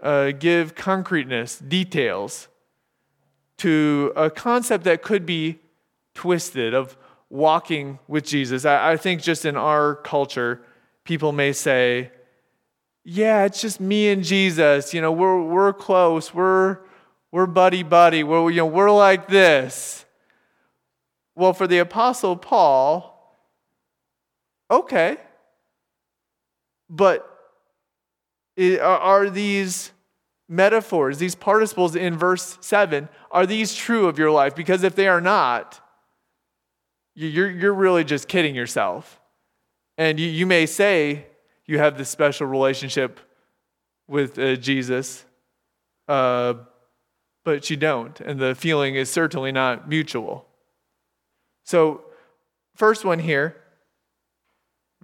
[0.00, 2.48] uh, give concreteness, details
[3.58, 5.58] to a concept that could be
[6.14, 6.96] twisted of
[7.30, 8.64] walking with Jesus.
[8.64, 10.62] I, I think just in our culture,
[11.04, 12.10] people may say,
[13.10, 14.92] yeah, it's just me and Jesus.
[14.92, 16.34] You know, we're, we're close.
[16.34, 16.80] We're,
[17.32, 18.22] we're buddy buddy.
[18.22, 20.04] We're, you know, we're like this.
[21.34, 23.34] Well, for the Apostle Paul,
[24.70, 25.16] okay.
[26.90, 27.26] But
[28.82, 29.90] are these
[30.46, 34.54] metaphors, these participles in verse 7, are these true of your life?
[34.54, 35.80] Because if they are not,
[37.14, 39.18] you're, you're really just kidding yourself.
[39.96, 41.27] And you, you may say
[41.68, 43.20] you have this special relationship
[44.08, 45.24] with uh, Jesus,
[46.08, 46.54] uh,
[47.44, 48.18] but you don't.
[48.20, 50.46] And the feeling is certainly not mutual.
[51.64, 52.04] So,
[52.74, 53.54] first one here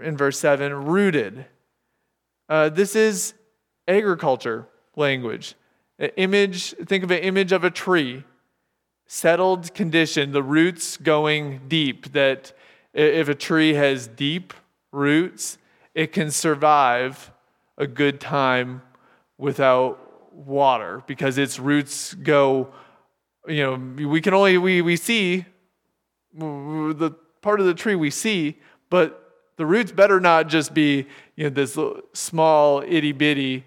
[0.03, 1.45] in verse 7 rooted.
[2.49, 3.35] Uh, this is
[3.87, 5.55] agriculture language.
[5.99, 8.25] An image, think of an image of a tree,
[9.07, 12.13] settled condition, the roots going deep.
[12.13, 12.55] That
[12.95, 14.55] if a tree has deep
[14.93, 15.59] roots,
[15.95, 17.31] it can survive
[17.79, 18.83] a good time
[19.39, 22.73] without water because its roots go,
[23.47, 25.45] you know, we can only, we, we see
[26.35, 28.59] the part of the tree we see,
[28.91, 29.21] but
[29.57, 31.79] the roots better not just be, you know, this
[32.13, 33.65] small itty bitty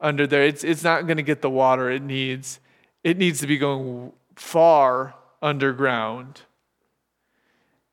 [0.00, 0.42] under there.
[0.42, 2.60] It's, it's not going to get the water it needs.
[3.02, 6.42] It needs to be going far underground.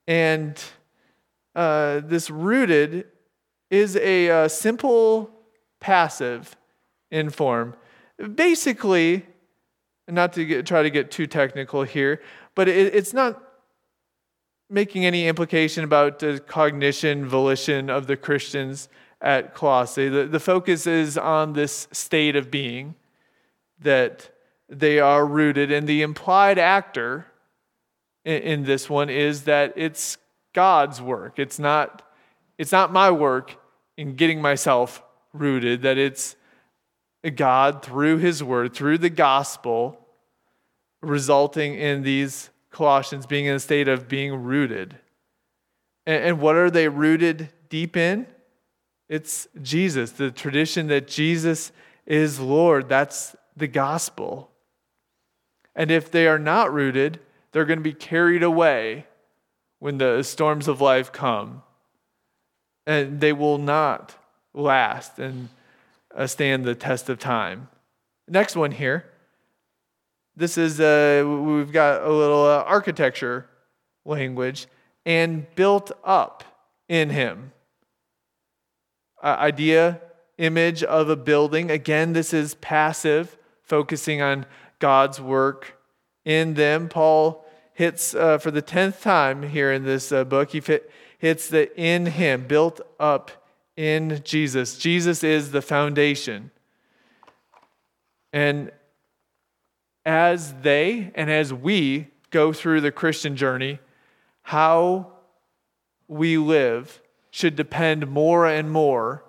[0.08, 0.62] And
[1.56, 3.06] uh, this rooted
[3.70, 5.30] is a, uh, simple
[5.80, 6.56] passive
[7.12, 7.76] in form.
[8.36, 9.26] Basically,
[10.08, 12.22] not to get, try to get too technical here,
[12.56, 13.44] but it, it's not
[14.70, 18.90] making any implication about the cognition, volition of the Christians
[19.22, 20.10] at Colossae.
[20.10, 22.96] The, the focus is on this state of being
[23.80, 24.30] that
[24.70, 25.72] they are rooted.
[25.72, 27.28] And the implied actor
[28.26, 30.18] in, in this one is that it's
[30.54, 31.40] God's work.
[31.40, 32.02] It's not,
[32.58, 33.56] it's not my work
[33.98, 36.36] in getting myself rooted, that it's
[37.36, 40.00] God through His Word, through the gospel,
[41.02, 44.98] resulting in these Colossians being in a state of being rooted.
[46.06, 48.28] And, and what are they rooted deep in?
[49.10, 51.72] It's Jesus, the tradition that Jesus
[52.06, 52.90] is Lord.
[52.90, 54.52] That's the gospel.
[55.76, 57.20] And if they are not rooted,
[57.52, 59.06] they're going to be carried away
[59.80, 61.64] when the storms of life come.
[62.88, 64.16] And they will not
[64.56, 65.50] last and
[66.16, 67.68] uh, stand the test of time.
[68.28, 69.06] Next one here.
[70.36, 73.48] This is, uh, we've got a little uh, architecture
[74.06, 74.66] language
[75.06, 76.44] and built up
[76.90, 77.52] in him
[79.22, 80.02] uh, idea,
[80.38, 81.72] image of a building.
[81.72, 84.46] Again, this is passive, focusing on
[84.80, 85.78] God's work
[86.24, 86.88] in them.
[86.88, 91.50] Paul hits uh, for the tenth time here in this uh, book, he fit, hits
[91.50, 93.32] the in him, built up
[93.76, 94.78] in Jesus.
[94.78, 96.52] Jesus is the foundation.
[98.34, 98.72] And
[100.06, 103.80] as they and as we go through the Christian journey,
[104.44, 105.12] how
[106.08, 107.02] we live
[107.32, 109.24] should depend more and more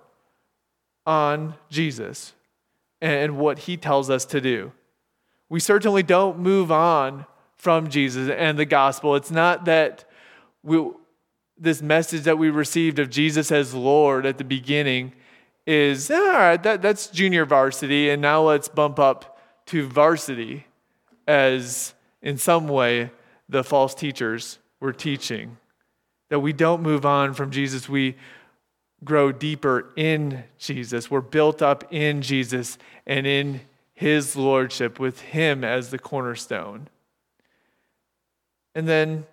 [1.07, 2.35] on Jesus
[3.01, 4.73] and what he tells us to do.
[5.49, 9.17] We certainly don't move on from Jesus and the gospel.
[9.17, 10.05] It's not that
[10.63, 10.91] we,
[11.59, 15.13] this message that we received of Jesus as Lord at the beginning
[15.67, 20.67] is, ah, all right, that, that's junior varsity, and now let's bump up to varsity
[21.27, 23.11] as in some way
[23.49, 25.59] the false teachers were teaching
[26.29, 28.17] that we don't move on from Jesus, we
[29.05, 31.11] grow deeper in Jesus.
[31.11, 33.61] We're built up in Jesus and in
[33.95, 36.89] his lordship with him as the cornerstone.
[38.75, 39.27] And then,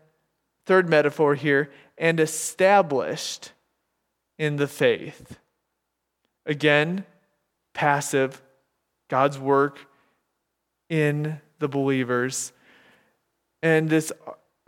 [0.65, 3.52] third metaphor here, and established
[4.38, 5.39] in the faith.
[6.46, 7.06] Again,
[7.74, 8.41] passive,
[9.10, 9.80] God's work
[10.89, 12.52] in the believers.
[13.64, 14.12] And this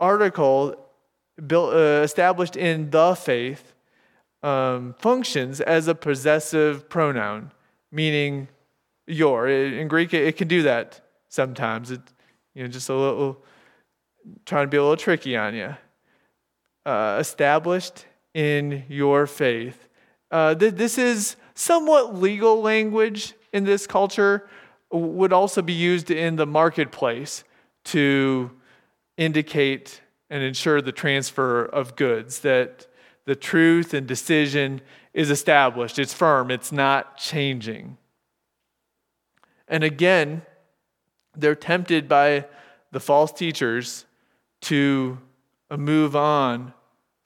[0.00, 0.74] article
[1.46, 3.74] built, uh, established in the faith
[4.42, 7.52] um, functions as a possessive pronoun,
[7.92, 8.48] meaning
[9.06, 9.48] your.
[9.48, 11.90] In Greek, it, it can do that sometimes.
[11.90, 12.00] It,
[12.54, 13.44] you know, just a little,
[14.46, 15.76] trying to be a little tricky on you.
[16.88, 19.90] Uh, established in your faith.
[20.30, 24.48] Uh, th- this is somewhat legal language in this culture,
[24.90, 27.44] would also be used in the marketplace
[27.84, 28.50] to
[29.18, 32.86] indicate and ensure the transfer of goods, that
[33.26, 34.80] the truth and decision
[35.12, 37.98] is established, it's firm, it's not changing.
[39.68, 40.40] And again,
[41.36, 42.46] they're tempted by
[42.92, 44.06] the false teachers
[44.62, 45.18] to
[45.76, 46.72] move on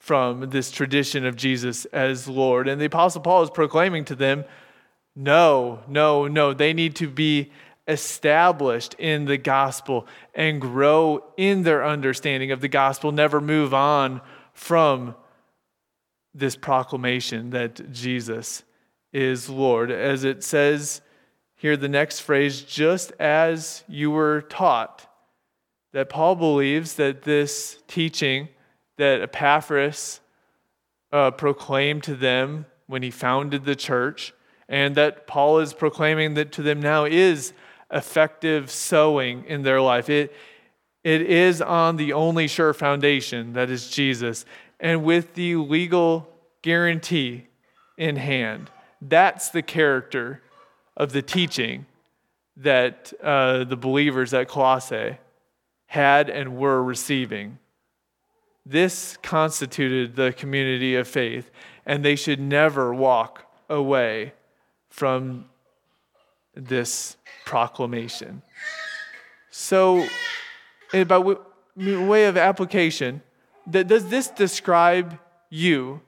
[0.03, 2.67] from this tradition of Jesus as Lord.
[2.67, 4.45] And the Apostle Paul is proclaiming to them
[5.15, 6.53] no, no, no.
[6.53, 7.53] They need to be
[7.87, 14.21] established in the gospel and grow in their understanding of the gospel, never move on
[14.55, 15.15] from
[16.35, 18.65] this proclamation that Jesus
[19.13, 19.93] is Lord.
[19.93, 21.01] As it says
[21.55, 25.07] here, the next phrase, just as you were taught,
[25.93, 28.49] that Paul believes that this teaching
[28.97, 30.21] that Epaphras
[31.13, 34.35] uh, proclaimed to them when he founded the church,
[34.69, 37.53] and that Paul is proclaiming that to them now is
[37.91, 40.09] effective sowing in their life.
[40.09, 40.35] It,
[41.05, 44.45] it is on the only sure foundation, that is Jesus,
[44.81, 46.29] and with the legal
[46.63, 47.47] guarantee
[47.99, 48.71] in hand.
[49.01, 50.43] That's the character
[50.97, 51.87] of the teaching
[52.57, 55.19] that uh, the believers at Colossae
[55.87, 57.59] had and were receiving.
[58.65, 61.51] This constituted the community of faith,
[61.85, 64.35] and they should never walk away
[64.89, 65.47] from
[66.55, 68.43] this proclamation.
[69.51, 70.07] So,
[70.93, 71.37] by
[71.77, 73.23] way of application,
[73.69, 75.19] does this describe
[75.51, 76.01] you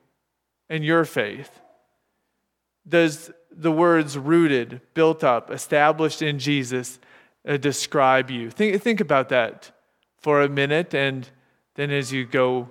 [0.68, 1.60] and your faith?
[2.86, 6.98] Does the words rooted, built up, established in Jesus
[7.46, 8.50] uh, describe you?
[8.50, 9.70] Think, think about that
[10.18, 11.30] for a minute and
[11.74, 12.68] then as you go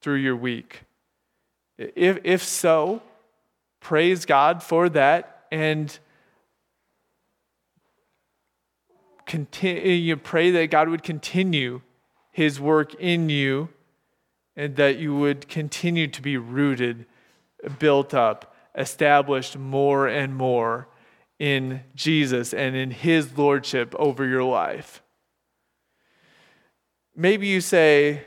[0.00, 0.82] through your week.
[1.78, 3.02] If, if so,
[3.80, 5.96] praise God for that and
[9.26, 11.80] continue, pray that God would continue
[12.30, 13.68] his work in you
[14.56, 17.06] and that you would continue to be rooted,
[17.78, 20.88] built up, established more and more
[21.38, 25.02] in Jesus and in his lordship over your life.
[27.16, 28.22] Maybe you say,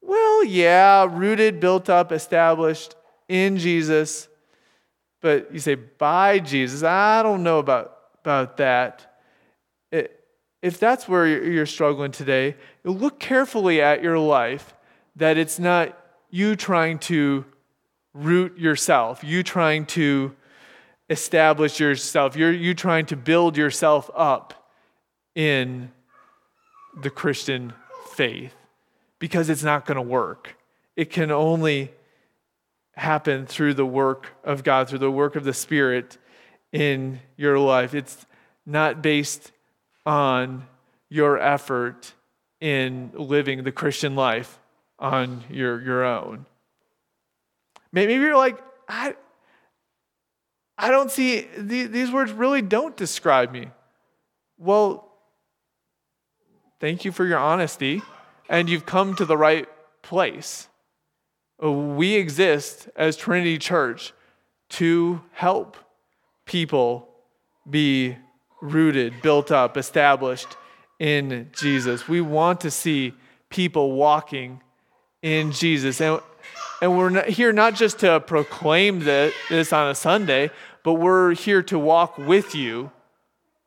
[0.00, 2.94] well, yeah, rooted, built up, established
[3.28, 4.28] in Jesus,
[5.20, 6.82] but you say by Jesus.
[6.82, 9.18] I don't know about, about that.
[9.90, 10.20] It,
[10.62, 14.74] if that's where you're struggling today, look carefully at your life
[15.16, 15.98] that it's not
[16.30, 17.44] you trying to
[18.14, 20.34] root yourself, you trying to
[21.10, 24.70] establish yourself, you're you trying to build yourself up
[25.34, 25.90] in
[27.00, 27.72] the Christian
[28.16, 28.54] faith
[29.18, 30.56] because it's not going to work.
[30.96, 31.92] It can only
[32.94, 36.16] happen through the work of God, through the work of the Spirit
[36.72, 37.94] in your life.
[37.94, 38.26] It's
[38.64, 39.52] not based
[40.04, 40.66] on
[41.08, 42.14] your effort
[42.60, 44.58] in living the Christian life
[44.98, 46.46] on your, your own.
[47.92, 48.58] Maybe you're like,
[48.88, 49.14] I,
[50.78, 53.68] I don't see, these words really don't describe me.
[54.58, 55.05] Well,
[56.78, 58.02] Thank you for your honesty,
[58.50, 59.66] and you've come to the right
[60.02, 60.68] place.
[61.58, 64.12] We exist as Trinity Church
[64.70, 65.78] to help
[66.44, 67.08] people
[67.68, 68.18] be
[68.60, 70.48] rooted, built up, established
[70.98, 72.08] in Jesus.
[72.08, 73.14] We want to see
[73.48, 74.60] people walking
[75.22, 75.98] in Jesus.
[76.02, 76.20] And,
[76.82, 80.50] and we're not here not just to proclaim this on a Sunday,
[80.82, 82.90] but we're here to walk with you.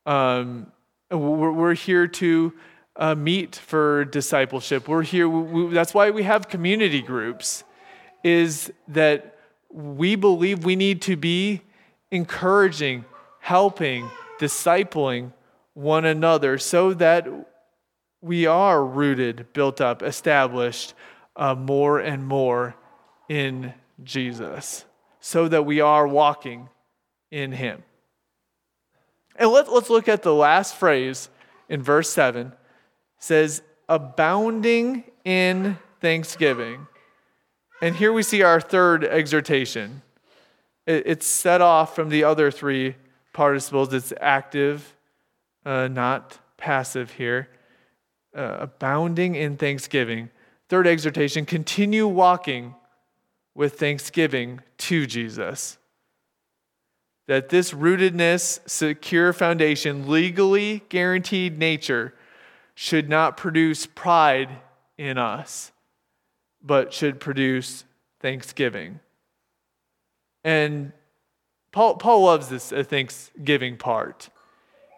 [0.06, 0.72] Um,
[1.10, 2.54] we're, we're here to
[3.00, 4.88] uh, meet for discipleship.
[4.88, 7.64] We're here, we, that's why we have community groups,
[8.24, 9.38] is that
[9.72, 11.62] we believe we need to be
[12.12, 13.06] encouraging,
[13.40, 15.32] helping, discipling
[15.74, 17.28] one another so that
[18.22, 20.94] we are rooted, built up, established
[21.38, 22.76] uh, more and more
[23.30, 23.74] in
[24.04, 24.84] Jesus,
[25.22, 26.68] so that we are walking
[27.32, 27.82] in Him.
[29.38, 31.30] And let, let's look at the last phrase
[31.70, 32.52] in verse 7
[33.20, 36.88] says, abounding in thanksgiving.
[37.82, 40.02] And here we see our third exhortation.
[40.88, 42.96] It's set off from the other three
[43.34, 43.94] participles.
[43.94, 44.96] It's active,
[45.66, 47.50] uh, not passive here.
[48.36, 50.30] Uh, abounding in thanksgiving.
[50.68, 52.76] Third exhortation continue walking
[53.56, 55.78] with thanksgiving to Jesus.
[57.28, 62.14] That this rootedness, secure foundation, legally guaranteed nature
[62.82, 64.48] should not produce pride
[64.98, 65.74] in us,
[66.62, 67.84] but should produce
[68.22, 69.02] thanksgiving.
[70.46, 70.94] And
[71.74, 74.30] Paul, Paul loves this uh, thanksgiving part.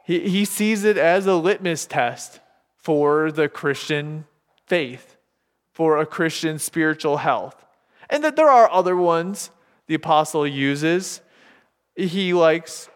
[0.06, 2.40] He, he sees it as a litmus test
[2.78, 4.26] for the Christian
[4.68, 5.18] faith,
[5.74, 7.66] for a Christian spiritual health.
[8.12, 9.50] And that there are other ones
[9.88, 11.22] the apostle uses.
[11.96, 12.92] He likes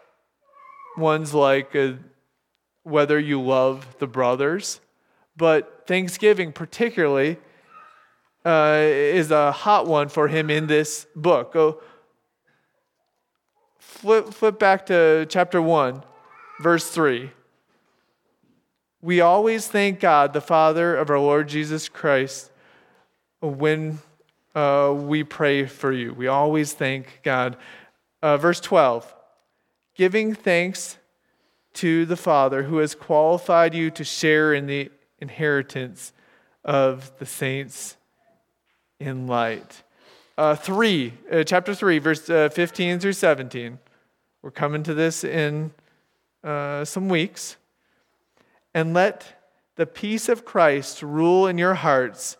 [0.96, 1.94] ones like uh,
[2.86, 4.80] whether you love the brothers,
[5.36, 7.36] but Thanksgiving, particularly,
[8.44, 11.52] uh, is a hot one for him in this book.
[11.52, 11.80] Go
[13.80, 16.04] flip, flip back to chapter 1,
[16.60, 17.32] verse 3.
[19.02, 22.52] We always thank God, the Father of our Lord Jesus Christ,
[23.40, 23.98] when
[24.54, 26.14] uh, we pray for you.
[26.14, 27.56] We always thank God.
[28.22, 29.12] Uh, verse 12
[29.96, 30.98] giving thanks
[31.76, 36.12] to the Father who has qualified you to share in the inheritance
[36.64, 37.96] of the saints
[38.98, 39.82] in light.
[40.38, 43.78] Uh, 3, uh, chapter 3, verse uh, 15 through 17.
[44.40, 45.72] We're coming to this in
[46.42, 47.56] uh, some weeks.
[48.74, 52.38] And let the peace of Christ rule in your hearts,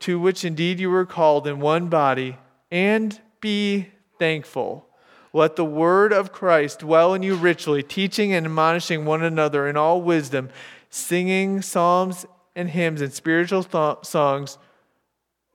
[0.00, 2.36] to which indeed you were called in one body,
[2.70, 3.88] and be
[4.18, 4.86] thankful.
[5.32, 9.76] Let the word of Christ dwell in you richly, teaching and admonishing one another in
[9.76, 10.50] all wisdom,
[10.90, 14.58] singing psalms and hymns and spiritual th- songs.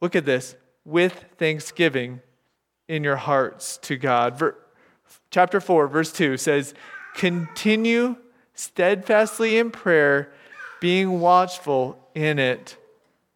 [0.01, 2.21] Look at this with thanksgiving
[2.87, 4.39] in your hearts to God.
[4.39, 4.57] Ver-
[5.29, 6.73] chapter 4, verse 2 says,
[7.15, 8.15] Continue
[8.53, 10.31] steadfastly in prayer,
[10.79, 12.77] being watchful in it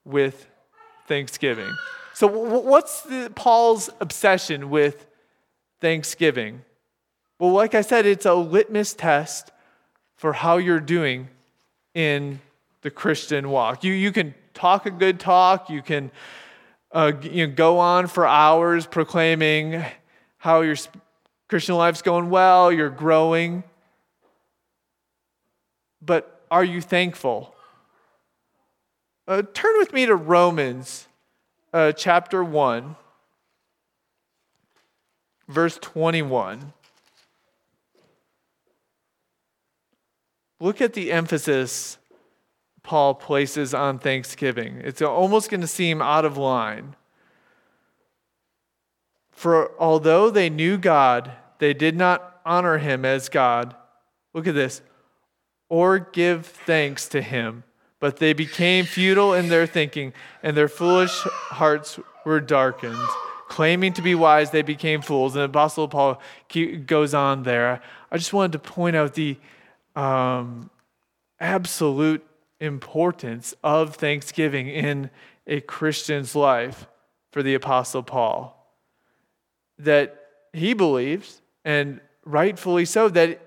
[0.03, 0.47] with
[1.07, 1.71] thanksgiving.
[2.13, 5.07] So, what's the, Paul's obsession with
[5.81, 6.61] thanksgiving?
[7.39, 9.51] Well, like I said, it's a litmus test
[10.15, 11.27] for how you're doing
[11.93, 12.39] in
[12.81, 13.83] the Christian walk.
[13.83, 16.11] You, you can talk a good talk, you can
[16.91, 19.83] uh, you know, go on for hours proclaiming
[20.37, 20.75] how your
[21.47, 23.63] Christian life's going well, you're growing.
[26.01, 27.55] But are you thankful?
[29.27, 31.07] Uh, turn with me to Romans
[31.73, 32.95] uh, chapter 1,
[35.47, 36.73] verse 21.
[40.59, 41.97] Look at the emphasis
[42.83, 44.81] Paul places on thanksgiving.
[44.83, 46.95] It's almost going to seem out of line.
[49.31, 53.75] For although they knew God, they did not honor him as God.
[54.33, 54.81] Look at this.
[55.69, 57.63] Or give thanks to him,
[57.99, 60.13] but they became futile in their thinking,
[60.43, 62.97] and their foolish hearts were darkened.
[63.51, 65.35] Claiming to be wise, they became fools.
[65.35, 66.21] And the Apostle Paul
[66.85, 67.81] goes on there.
[68.09, 69.35] I just wanted to point out the
[69.93, 70.69] um,
[71.37, 72.25] absolute
[72.61, 75.09] importance of thanksgiving in
[75.45, 76.87] a Christian's life
[77.33, 78.73] for the Apostle Paul.
[79.77, 83.41] That he believes, and rightfully so, that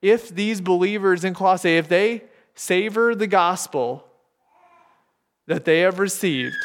[0.00, 2.22] if these believers in Colossae, if they
[2.54, 4.06] savor the gospel
[5.46, 6.56] that they have received,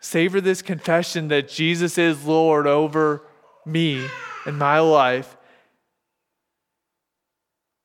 [0.00, 3.22] savor this confession that Jesus is Lord over
[3.64, 4.06] me
[4.46, 5.36] and my life,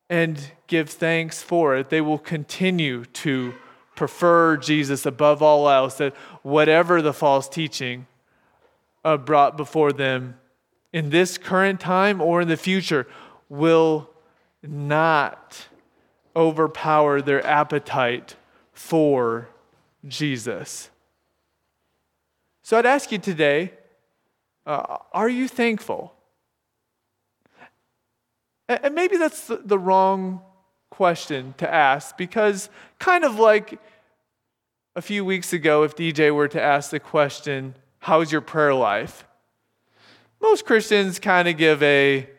[0.10, 3.54] and give thanks for it, they will continue to
[3.96, 8.08] prefer Jesus above all else, that whatever the false teaching
[9.04, 10.36] uh, brought before them
[10.92, 13.08] in this current time or in the future
[13.50, 14.10] will
[14.62, 15.68] not
[16.36, 18.36] overpower their appetite
[18.72, 19.50] for
[20.08, 20.90] Jesus.
[22.64, 23.74] So I'd ask you today
[24.66, 26.14] uh, are you thankful?
[28.70, 30.42] And maybe that's the wrong
[30.90, 33.78] question to ask because, kind of like
[34.96, 39.26] a few weeks ago, if DJ were to ask the question, How's your prayer life?
[40.42, 42.30] Most Christians kind of give a,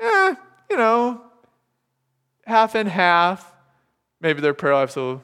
[0.00, 0.34] eh,
[0.70, 1.20] you know,
[2.46, 3.52] half and half.
[4.20, 5.20] Maybe their prayer life's a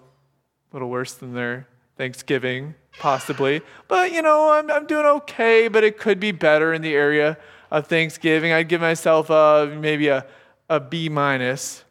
[0.72, 1.66] little worse than their
[1.98, 3.60] Thanksgiving, possibly.
[3.88, 7.36] But, you know, I'm, I'm doing okay, but it could be better in the area
[7.70, 10.24] of Thanksgiving, I'd give myself a, maybe a,
[10.70, 11.84] a B minus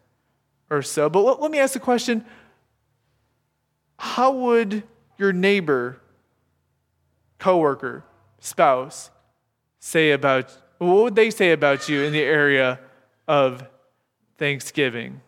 [0.70, 1.10] or so.
[1.10, 2.26] But let, let me ask the question
[4.00, 4.84] how would
[5.18, 6.00] your neighbor,
[7.40, 8.04] coworker,
[8.40, 9.10] spouse
[9.80, 12.80] say about what would they say about you in the area
[13.28, 13.68] of
[14.38, 15.22] Thanksgiving?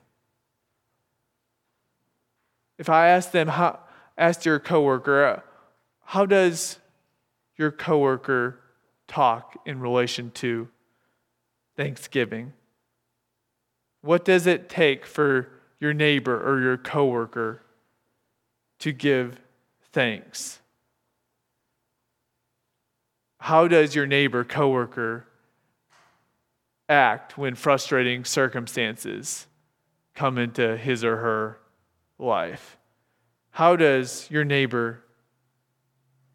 [2.77, 3.79] If I asked them, how,
[4.19, 5.39] asked your coworker, uh,
[6.03, 6.77] how does
[7.55, 8.59] your coworker
[9.07, 10.67] talk in relation to
[11.77, 12.53] Thanksgiving?
[14.01, 15.49] What does it take for
[15.79, 17.61] your neighbor or your coworker
[18.79, 19.39] to give
[19.93, 20.59] thanks?
[23.39, 25.25] How does your neighbor, coworker
[26.89, 29.47] act when frustrating circumstances
[30.13, 31.59] come into his or her
[32.17, 32.78] life?
[33.59, 35.03] How does your neighbor,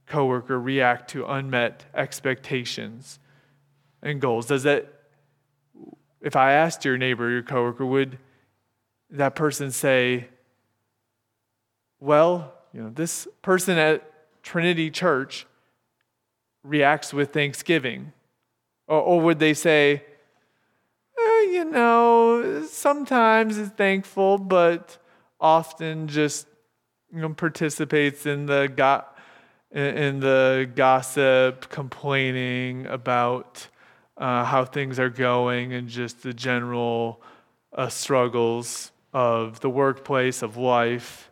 [0.04, 3.18] coworker react to unmet expectations
[4.02, 4.44] and goals?
[4.44, 4.92] Does that
[6.20, 8.18] if I asked your neighbor, your coworker, would
[9.08, 10.28] that person say,
[11.98, 14.02] well, you know, this person at
[14.42, 15.46] Trinity Church
[16.62, 18.12] reacts with thanksgiving?
[18.86, 20.02] Or, or would they say,
[21.18, 24.98] eh, you know, sometimes it's thankful, but
[25.40, 26.48] often just
[27.14, 29.04] you know, participates in the go-
[29.70, 33.66] in the gossip, complaining about
[34.16, 37.20] uh, how things are going, and just the general
[37.72, 41.30] uh, struggles of the workplace, of life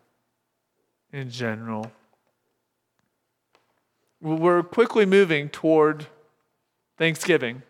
[1.12, 1.90] in general.
[4.20, 6.06] We're quickly moving toward
[6.96, 7.62] Thanksgiving,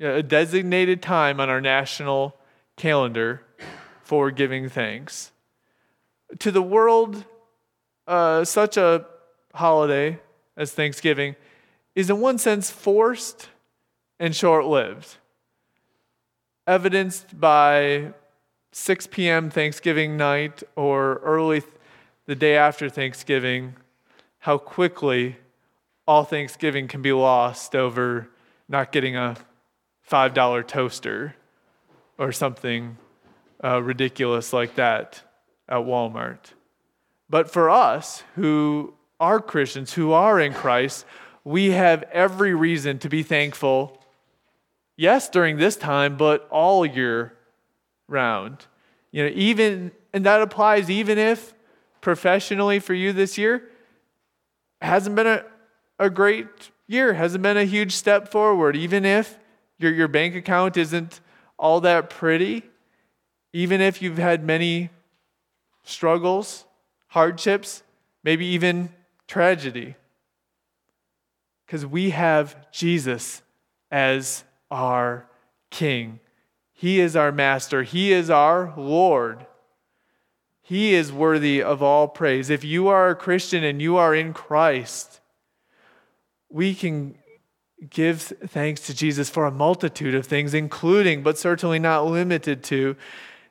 [0.00, 2.36] a designated time on our national
[2.76, 3.42] calendar
[4.02, 5.30] for giving thanks.
[6.38, 7.24] To the world,
[8.06, 9.06] uh, such a
[9.54, 10.18] holiday
[10.56, 11.36] as Thanksgiving
[11.94, 13.48] is, in one sense, forced
[14.18, 15.16] and short lived,
[16.66, 18.12] evidenced by
[18.72, 19.50] 6 p.m.
[19.50, 21.62] Thanksgiving night or early
[22.26, 23.74] the day after Thanksgiving,
[24.38, 25.36] how quickly
[26.06, 28.28] all Thanksgiving can be lost over
[28.68, 29.36] not getting a
[30.10, 31.34] $5 toaster
[32.18, 32.96] or something
[33.62, 35.22] uh, ridiculous like that
[35.68, 36.52] at Walmart.
[37.30, 41.06] But for us who are Christians, who are in Christ,
[41.42, 44.04] we have every reason to be thankful
[44.96, 47.34] Yes, during this time, but all year
[48.06, 48.66] round.
[49.10, 51.52] You know, even, and that applies even if
[52.00, 53.68] professionally for you this year
[54.80, 55.44] hasn't been a,
[55.98, 56.46] a great
[56.86, 59.38] year, hasn't been a huge step forward, even if
[59.78, 61.20] your, your bank account isn't
[61.58, 62.62] all that pretty,
[63.52, 64.90] even if you've had many
[65.84, 66.64] struggles,
[67.08, 67.82] hardships,
[68.24, 68.90] maybe even
[69.28, 69.94] tragedy.
[71.64, 73.42] Because we have Jesus
[73.90, 75.26] as our
[75.70, 76.20] King.
[76.72, 77.82] He is our Master.
[77.82, 79.46] He is our Lord.
[80.62, 82.50] He is worthy of all praise.
[82.50, 85.20] If you are a Christian and you are in Christ,
[86.48, 87.16] we can
[87.90, 92.96] give thanks to Jesus for a multitude of things, including, but certainly not limited to,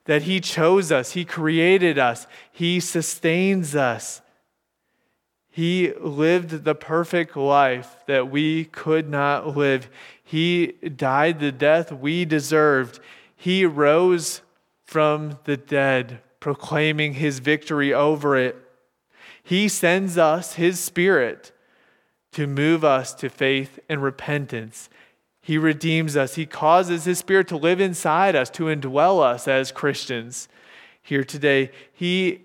[0.06, 4.22] that He chose us, He created us, He sustains us.
[5.50, 9.88] He lived the perfect life that we could not live.
[10.24, 13.00] He died the death we deserved.
[13.36, 14.42] He rose
[14.84, 18.56] from the dead, proclaiming his victory over it.
[19.44, 21.52] He sends us his spirit
[22.32, 24.90] to move us to faith and repentance.
[25.46, 26.36] He redeems us.
[26.36, 30.48] He causes his spirit to live inside us, to indwell us as Christians
[31.02, 31.70] here today.
[31.92, 32.44] He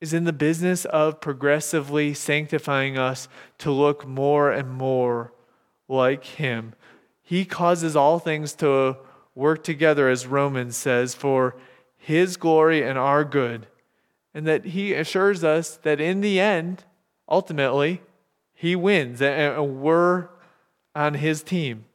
[0.00, 3.26] is in the business of progressively sanctifying us
[3.58, 5.32] to look more and more
[5.88, 6.74] like him.
[7.20, 8.96] He causes all things to
[9.34, 11.56] work together, as Romans says, for
[11.96, 13.66] his glory and our good.
[14.32, 16.84] And that he assures us that in the end,
[17.28, 18.02] ultimately,
[18.54, 20.28] he wins and we're
[20.94, 21.86] on his team.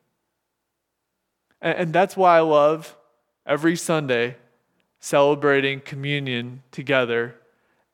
[1.61, 2.95] And that's why I love
[3.45, 4.37] every Sunday
[4.99, 7.35] celebrating communion together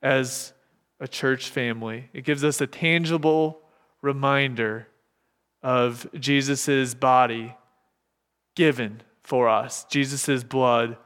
[0.02, 0.52] as
[1.00, 2.08] a church family.
[2.12, 3.60] It gives us a tangible
[4.02, 4.88] reminder
[5.62, 7.54] of Jesus' body
[8.54, 10.96] given for us, Jesus' blood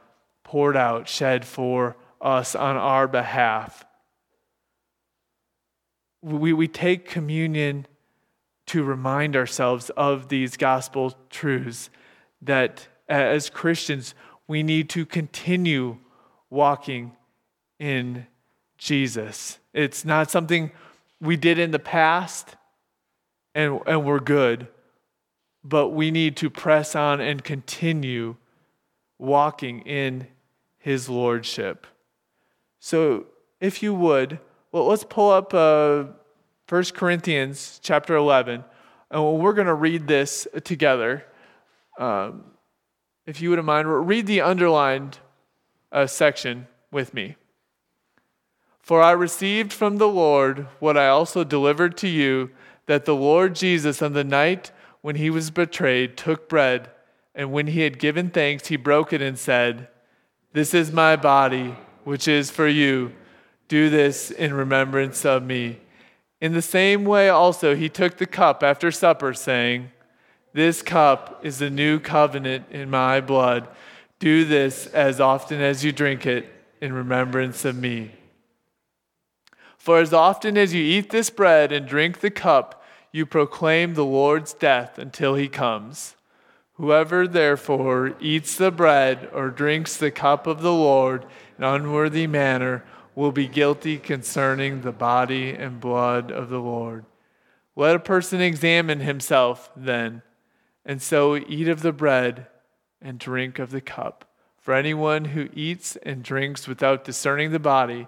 [0.43, 3.83] poured out, shed for us on our behalf.
[6.21, 7.87] We, we take communion
[8.67, 11.89] to remind ourselves of these gospel truths
[12.41, 14.15] that as Christians,
[14.47, 15.97] we need to continue
[16.49, 17.15] walking
[17.79, 18.27] in
[18.77, 19.59] Jesus.
[19.73, 20.71] It's not something
[21.19, 22.55] we did in the past
[23.53, 24.67] and, and we're good.
[25.63, 28.35] But we need to press on and continue
[29.19, 30.27] walking in
[30.79, 31.85] his lordship.
[32.79, 33.27] So,
[33.59, 34.39] if you would,
[34.71, 36.05] well, let's pull up uh,
[36.67, 38.63] 1 Corinthians chapter 11,
[39.11, 41.25] and we're going to read this together.
[41.99, 42.43] Um,
[43.25, 45.19] if you wouldn't mind, read the underlined
[45.91, 47.35] uh, section with me.
[48.79, 52.49] For I received from the Lord what I also delivered to you
[52.87, 54.71] that the Lord Jesus, on the night
[55.01, 56.89] when he was betrayed, took bread,
[57.33, 59.87] and when he had given thanks, he broke it and said,
[60.53, 63.13] This is my body, which is for you.
[63.67, 65.79] Do this in remembrance of me.
[66.41, 69.91] In the same way, also, he took the cup after supper, saying,
[70.53, 73.67] This cup is the new covenant in my blood.
[74.19, 76.45] Do this as often as you drink it
[76.81, 78.11] in remembrance of me.
[79.77, 84.05] For as often as you eat this bread and drink the cup, you proclaim the
[84.05, 86.15] Lord's death until he comes.
[86.73, 91.25] Whoever therefore eats the bread or drinks the cup of the Lord
[91.57, 92.83] in unworthy manner
[93.15, 97.05] will be guilty concerning the body and blood of the Lord.
[97.75, 100.21] Let a person examine himself then,
[100.85, 102.47] and so eat of the bread
[103.01, 104.25] and drink of the cup.
[104.57, 108.07] For anyone who eats and drinks without discerning the body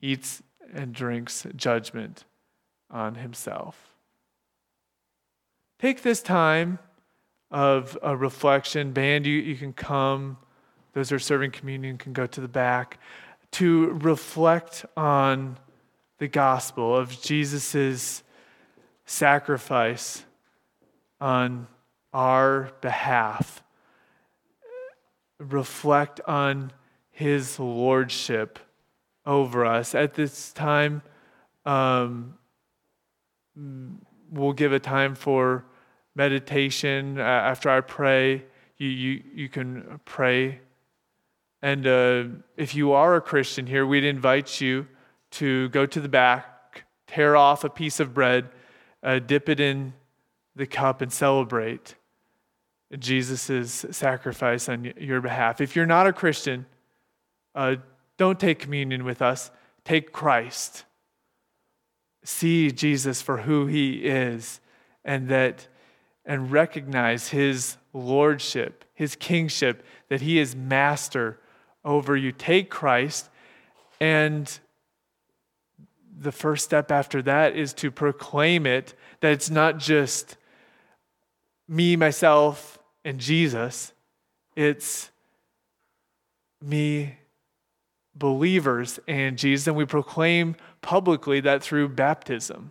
[0.00, 0.42] eats
[0.72, 2.24] and drinks judgment
[2.90, 3.94] on himself.
[5.78, 6.80] Take this time
[7.50, 8.92] of a reflection.
[8.92, 10.36] Band, you, you can come.
[10.92, 12.98] Those who are serving communion can go to the back
[13.52, 15.58] to reflect on
[16.18, 18.22] the gospel of Jesus'
[19.06, 20.24] sacrifice
[21.20, 21.66] on
[22.12, 23.62] our behalf.
[25.38, 26.72] Reflect on
[27.10, 28.58] his lordship
[29.26, 29.94] over us.
[29.94, 31.02] At this time,
[31.64, 32.34] um,
[34.30, 35.64] we'll give a time for
[36.14, 37.18] meditation.
[37.18, 38.44] Uh, after I pray,
[38.78, 40.60] you, you, you can pray.
[41.60, 42.24] And uh,
[42.56, 44.86] if you are a Christian here, we'd invite you
[45.32, 48.48] to go to the back, tear off a piece of bread,
[49.02, 49.92] uh, dip it in
[50.56, 51.94] the cup, and celebrate
[52.96, 55.60] Jesus' sacrifice on your behalf.
[55.60, 56.66] If you're not a Christian,
[57.54, 57.76] uh,
[58.16, 59.50] don't take communion with us,
[59.84, 60.84] take Christ.
[62.24, 64.60] See Jesus for who he is
[65.04, 65.66] and that
[66.24, 71.38] and recognize his lordship, his kingship, that he is master
[71.84, 72.32] over you.
[72.32, 73.30] Take Christ
[74.00, 74.58] and
[76.20, 80.36] the first step after that is to proclaim it that it's not just
[81.68, 82.77] me, myself,
[83.08, 83.94] and Jesus.
[84.54, 85.10] It's
[86.60, 87.14] me,
[88.14, 92.70] believers and Jesus, and we proclaim publicly that through baptism.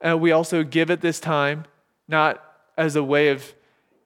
[0.00, 1.66] And we also give at this time,
[2.08, 2.42] not
[2.78, 3.54] as a way of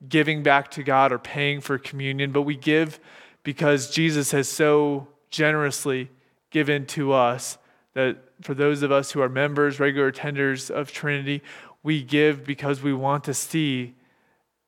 [0.09, 2.99] giving back to God or paying for communion, but we give
[3.43, 6.09] because Jesus has so generously
[6.49, 7.57] given to us
[7.93, 11.41] that for those of us who are members, regular attenders of Trinity,
[11.81, 13.95] we give because we want to see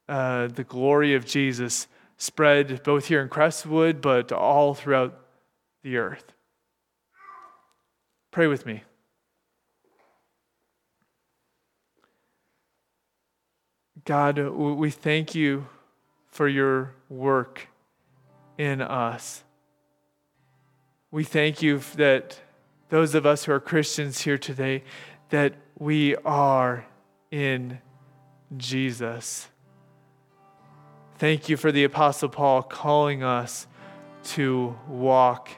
[0.08, 1.88] uh, the glory of Jesus
[2.18, 5.20] spread both here in Crestwood, but all throughout
[5.84, 6.34] the earth.
[8.32, 8.84] Pray with me.
[14.06, 15.68] God, we thank you
[16.28, 17.68] for your work
[18.58, 19.44] in us.
[21.12, 22.40] We thank you that
[22.90, 24.84] those of us who are Christians here today,
[25.30, 26.86] that we are
[27.32, 27.80] in
[28.58, 29.48] Jesus.
[31.20, 33.68] Thank you for the Apostle Paul calling us
[34.24, 35.50] to walk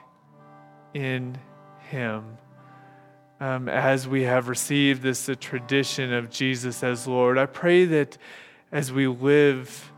[0.94, 1.38] in
[1.90, 2.38] Him.
[3.40, 8.18] Um, as we have received this tradition of Jesus as Lord, I pray that
[8.74, 9.94] as we live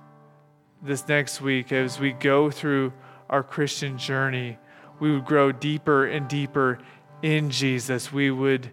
[0.84, 2.94] this next week, as we go through
[3.28, 4.60] our Christian journey,
[5.00, 6.78] we would grow deeper and deeper
[7.24, 8.14] in Jesus.
[8.14, 8.72] We would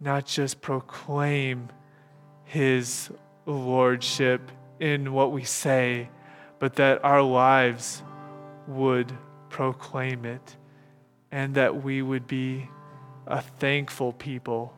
[0.00, 1.68] not just proclaim
[2.46, 3.10] His
[3.44, 6.08] Lordship in what we say
[6.62, 8.04] but that our lives
[8.68, 9.12] would
[9.48, 10.56] proclaim it
[11.32, 12.68] and that we would be
[13.26, 14.72] a thankful people,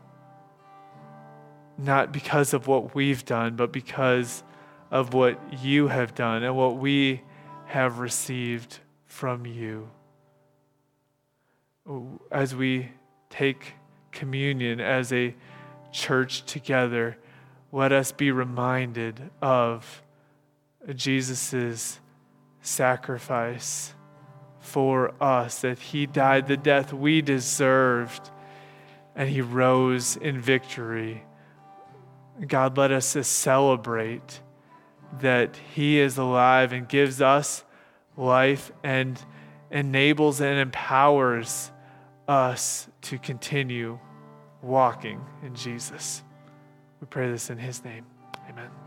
[1.76, 4.42] not because of what we've done, but because
[4.90, 7.20] of what you have done and what we
[7.66, 9.86] have received from you.
[12.32, 12.92] As we
[13.28, 13.74] take
[14.10, 15.34] communion as a
[15.92, 17.18] church together,
[17.72, 20.00] let us be reminded of
[20.92, 22.00] Jesus'
[22.60, 23.94] sacrifice
[24.58, 28.30] for us, that he died the death we deserved
[29.14, 31.22] and he rose in victory.
[32.46, 34.40] God, let us celebrate
[35.20, 37.64] that he is alive and gives us
[38.16, 39.22] life and
[39.70, 41.70] enables and empowers
[42.26, 43.98] us to continue
[44.62, 46.22] walking in Jesus.
[47.00, 48.06] We pray this in his name.
[48.48, 48.83] Amen.